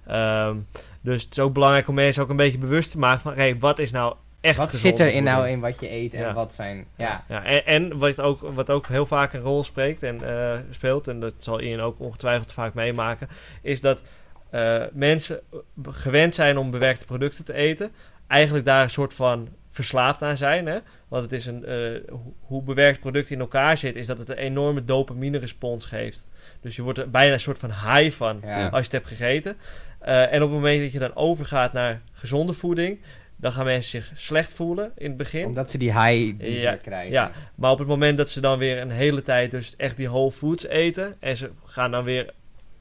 [0.07, 0.55] Ehm,
[1.01, 3.33] dus het is ook belangrijk om mensen ook een beetje bewust te maken van...
[3.33, 6.19] Hey, wat is nou echt Wat zit er in nou in wat je eet en
[6.19, 6.34] Ja.
[6.34, 6.86] wat zijn...
[6.95, 7.23] Ja.
[7.28, 11.08] Ja, en, en wat, ook, wat ook heel vaak een rol spreekt en eh, speelt,
[11.08, 13.28] en dat zal Ian ook ongetwijfeld vaak meemaken,
[13.62, 14.02] is dat
[14.50, 15.39] eh, mensen
[15.84, 17.91] gewend zijn om bewerkte producten te eten,
[18.28, 20.65] eigenlijk daar een soort van verslaafd aan zijn.
[20.65, 20.78] Hè?
[21.08, 21.76] Want het is een, eh,
[22.10, 26.26] ho- hoe bewerkt product in elkaar zit, is dat het een enorme dopamine-respons geeft.
[26.62, 28.63] Dus je wordt er bijna een soort van high van Ja.
[28.63, 29.58] als je het hebt gegeten.
[30.00, 33.00] En op het moment dat je dan overgaat naar gezonde voeding,
[33.38, 35.45] dan gaan mensen zich slecht voelen in het begin.
[35.45, 37.12] Omdat ze die high Ja, krijgen.
[37.12, 40.08] Ja, maar op het moment dat ze dan weer een hele tijd dus echt die
[40.10, 42.34] whole foods eten en ze gaan dan weer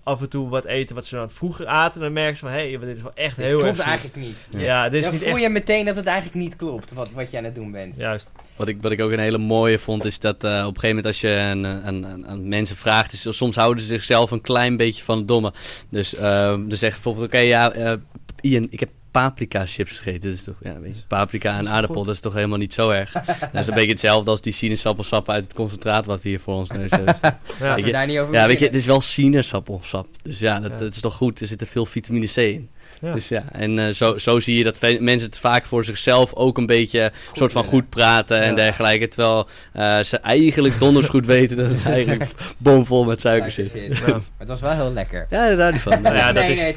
[0.03, 2.71] af en toe wat eten wat ze dan vroeger aten, dan merken ze van hé,
[2.71, 4.49] hey, dit is wel echt Dit heel klopt erg eigenlijk niet.
[4.51, 5.41] Ja, dit is Dan niet voel echt...
[5.43, 7.97] je meteen dat het eigenlijk niet klopt, wat, wat je aan het doen bent.
[7.97, 8.33] Juist.
[8.57, 10.89] Wat ik, wat ik ook een hele mooie vond, is dat eh, op een gegeven
[10.89, 14.41] moment als je een, een, een- aan mensen vraagt, is, soms houden ze zichzelf een
[14.41, 15.53] klein beetje van het domme.
[15.89, 17.97] Dus eh dan zeggen bijvoorbeeld, oké, ja, eh,
[18.41, 18.89] Ian, ik heb
[19.23, 20.21] paprika chips gegeten.
[20.29, 22.07] Dat is toch, ja, weet je, paprika en is aardappel, goed.
[22.07, 23.13] dat is toch helemaal niet zo erg.
[23.53, 26.71] dat is een beetje hetzelfde als die sinaasappelsap uit het concentraat wat hier voor ons
[26.71, 27.21] neus heeft.
[27.23, 27.39] Ja.
[27.61, 30.07] Laten we je- daar niet over Ja, weet je, het is wel sinaasappelsap.
[30.23, 30.77] Dus ja, dat, Ja.
[30.77, 31.41] dat is toch goed.
[31.41, 32.69] Er zit er veel vitamine C in.
[33.01, 33.13] Ja.
[33.13, 36.59] Dus ja, en eh, zo, zo zie je dat mensen het vaak voor zichzelf ook
[36.59, 38.55] een beetje een soort van goed praten en Ja.
[38.55, 39.09] dergelijke.
[39.09, 43.73] Terwijl eh, ze eigenlijk donders goed weten dat het eigenlijk bomvol met suiker zit.
[43.75, 44.07] Ja.
[44.07, 45.27] Maar het was wel heel lekker.
[45.31, 46.03] Ja, daar niet van.
[46.03, 46.75] Nou ja, dat Nee, is.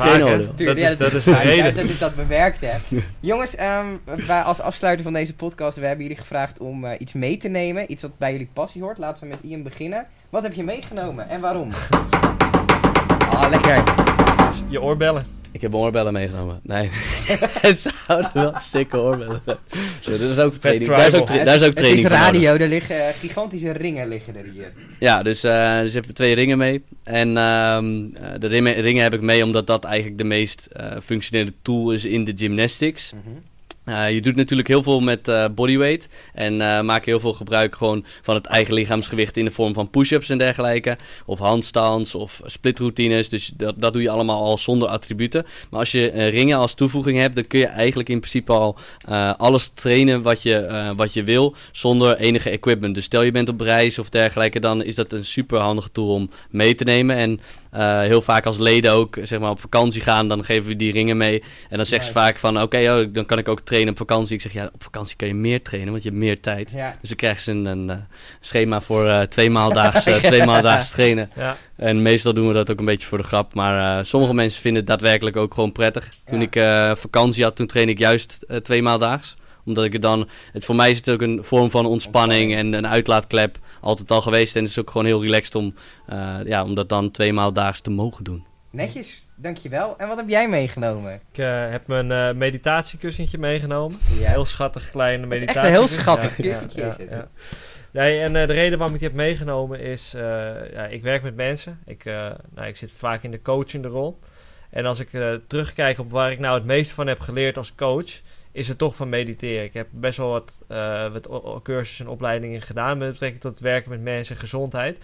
[0.98, 1.76] Dat is, is de reden.
[1.76, 2.80] dat ik dat bewerkt heb.
[3.20, 3.86] Jongens, ehm,
[4.28, 7.48] wij als afsluiter van deze podcast, we hebben jullie gevraagd om eh, iets mee te
[7.48, 7.92] nemen.
[7.92, 8.98] Iets wat bij jullie passie hoort.
[8.98, 10.06] Laten we met Ian beginnen.
[10.30, 11.70] Wat heb je meegenomen en waarom?
[13.30, 13.84] Ah, lekker.
[14.70, 15.39] Je oorbellen.
[15.60, 16.60] Ik heb oorbellen meegenomen.
[16.64, 16.90] Nee,
[17.68, 19.58] het zouden wel sikke oorbellen zijn.
[20.02, 20.90] Zo, dat is ook training.
[20.92, 23.72] Daar is ook, tra- daar is ook training Het is radio, er liggen eh, gigantische
[23.72, 24.72] ringen liggen er hier.
[25.00, 26.84] Ja, dus, eh dus ik heb twee ringen mee.
[27.04, 31.54] En ehm, eh, de ringen, heb ik mee omdat dat eigenlijk de meest eh, functionele
[31.62, 33.14] tool is in de gymnastics.
[33.90, 36.10] Eh, je doet natuurlijk heel veel met eh, bodyweight.
[36.34, 39.90] En eh maak heel veel gebruik gewoon van het eigen lichaamsgewicht in de vorm van
[39.90, 40.98] push-ups en dergelijke.
[41.26, 43.30] Of handstands of splitroutines.
[43.30, 45.46] Dus dat, dat doe je allemaal al zonder attributen.
[45.70, 48.78] Maar als je ringen als toevoeging hebt, dan kun je eigenlijk in principe al
[49.38, 51.56] alles trainen wat je, wat je wil.
[51.72, 52.96] Zonder enige equipment.
[52.96, 56.14] Dus stel je bent op reis of dergelijke, dan is dat een super handige tool
[56.14, 57.16] om mee te nemen.
[57.16, 57.40] En
[58.08, 61.18] heel vaak als leden ook zeg maar, op vakantie gaan, dan geven we die ringen
[61.18, 61.44] mee.
[61.70, 64.36] En dan zeggen ze vaak van, oké, oh, dan kan ik ook trainen op vakantie.
[64.36, 66.72] Ik zeg, ja, op vakantie kan je meer trainen, want je hebt meer tijd.
[66.72, 66.98] Ja.
[67.00, 67.98] Dus dan krijgen ze een, een eh,
[68.40, 70.46] schema voor eh twee maal daags, eh, twee
[70.92, 71.30] trainen.
[71.36, 71.58] Ja.
[71.76, 73.54] En meestal doen we dat ook een beetje voor de grap.
[73.54, 76.10] Maar eh, sommige mensen vinden het daadwerkelijk ook gewoon prettig.
[76.26, 76.46] Toen Ja.
[76.46, 79.38] ik eh, vakantie had, toen trainde ik juist twee maal daags.
[79.66, 80.28] Omdat ik het dan...
[80.54, 83.58] Het, voor mij is het ook een vorm van ontspanning en een uitlaatklep.
[83.82, 84.56] Altijd al geweest.
[84.56, 85.74] En het is ook gewoon heel relaxed om,
[86.08, 88.46] eh, ja, om dat dan twee maal daags te mogen doen.
[88.72, 89.98] Netjes, dankjewel.
[89.98, 91.22] En wat heb jij meegenomen?
[91.32, 93.98] Ik eh, heb mijn eh, meditatiekussentje meegenomen.
[94.20, 94.30] Ja.
[94.30, 97.10] Heel schattig kleine Het is echt een heel schattig kussentje Ja, is het.
[97.10, 97.28] ja.
[97.92, 100.12] Nee, en eh, de reden waarom ik die heb meegenomen is,
[100.74, 101.80] ja, ik werk met mensen.
[101.86, 102.06] Ik,
[102.56, 104.20] nou, ik zit vaak in de coachende rol.
[104.70, 105.10] En als ik
[105.48, 108.22] terugkijk op waar ik nou het meest van heb geleerd als coach,
[108.52, 109.64] is het toch van mediteren.
[109.64, 110.58] Ik heb best wel wat,
[111.12, 114.98] wat cursussen en opleidingen gedaan met betrekking tot werken met mensen en gezondheid.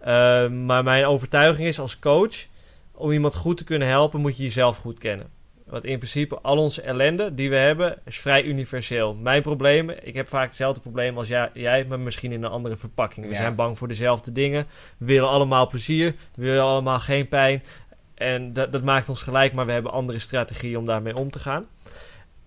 [0.00, 2.46] Eh, maar mijn overtuiging is als coach,
[3.00, 5.26] om iemand goed te kunnen helpen, moet je jezelf goed kennen.
[5.66, 9.14] Want in principe, al onze ellende die we hebben, is vrij universeel.
[9.14, 13.26] Mijn problemen, ik heb vaak hetzelfde probleem als jij, maar misschien in een andere verpakking.
[13.26, 13.38] We Ja.
[13.38, 14.66] zijn bang voor dezelfde dingen.
[14.98, 16.14] We willen allemaal plezier.
[16.34, 17.62] We willen allemaal geen pijn.
[18.14, 21.38] En dat, dat maakt ons gelijk, maar we hebben andere strategieën om daarmee om te
[21.38, 21.64] gaan.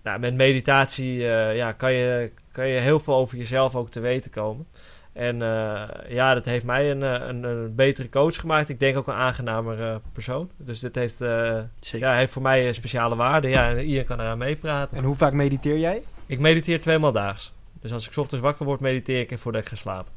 [0.02, 4.00] Nou, met meditatie eh, ja, kan, je, kan je heel veel over jezelf ook te
[4.00, 4.66] weten komen.
[5.14, 8.68] En eh, ja, dat heeft mij een, eh, een, een betere coach gemaakt.
[8.68, 10.50] Ik denk ook een aangenamer eh, persoon.
[10.56, 13.48] Dus dit heeft, eh, ja, heeft voor mij een speciale waarde.
[13.48, 14.96] Ja, en Ian kan eraan meepraten.
[14.96, 16.02] En hoe vaak mediteer jij?
[16.26, 17.52] Ik mediteer tweemaal daags.
[17.80, 20.12] Dus als ik 's ochtends wakker word, mediteer ik en voordat ik ga slapen.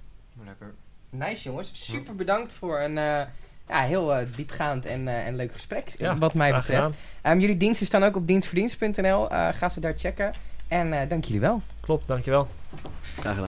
[0.46, 0.74] Lekker.
[1.10, 3.22] Nice jongens, super bedankt voor een eh,
[3.68, 6.92] ja, heel diepgaand en, eh, en leuk gesprek, Ja, wat mij betreft.
[7.22, 10.32] Ehm, jullie diensten staan ook op dienstverdienst.nl, Eh ga ze daar checken.
[10.68, 11.62] En eh, dank jullie wel.
[11.80, 12.48] Klopt, dankjewel.
[13.02, 13.47] Graag gedaan.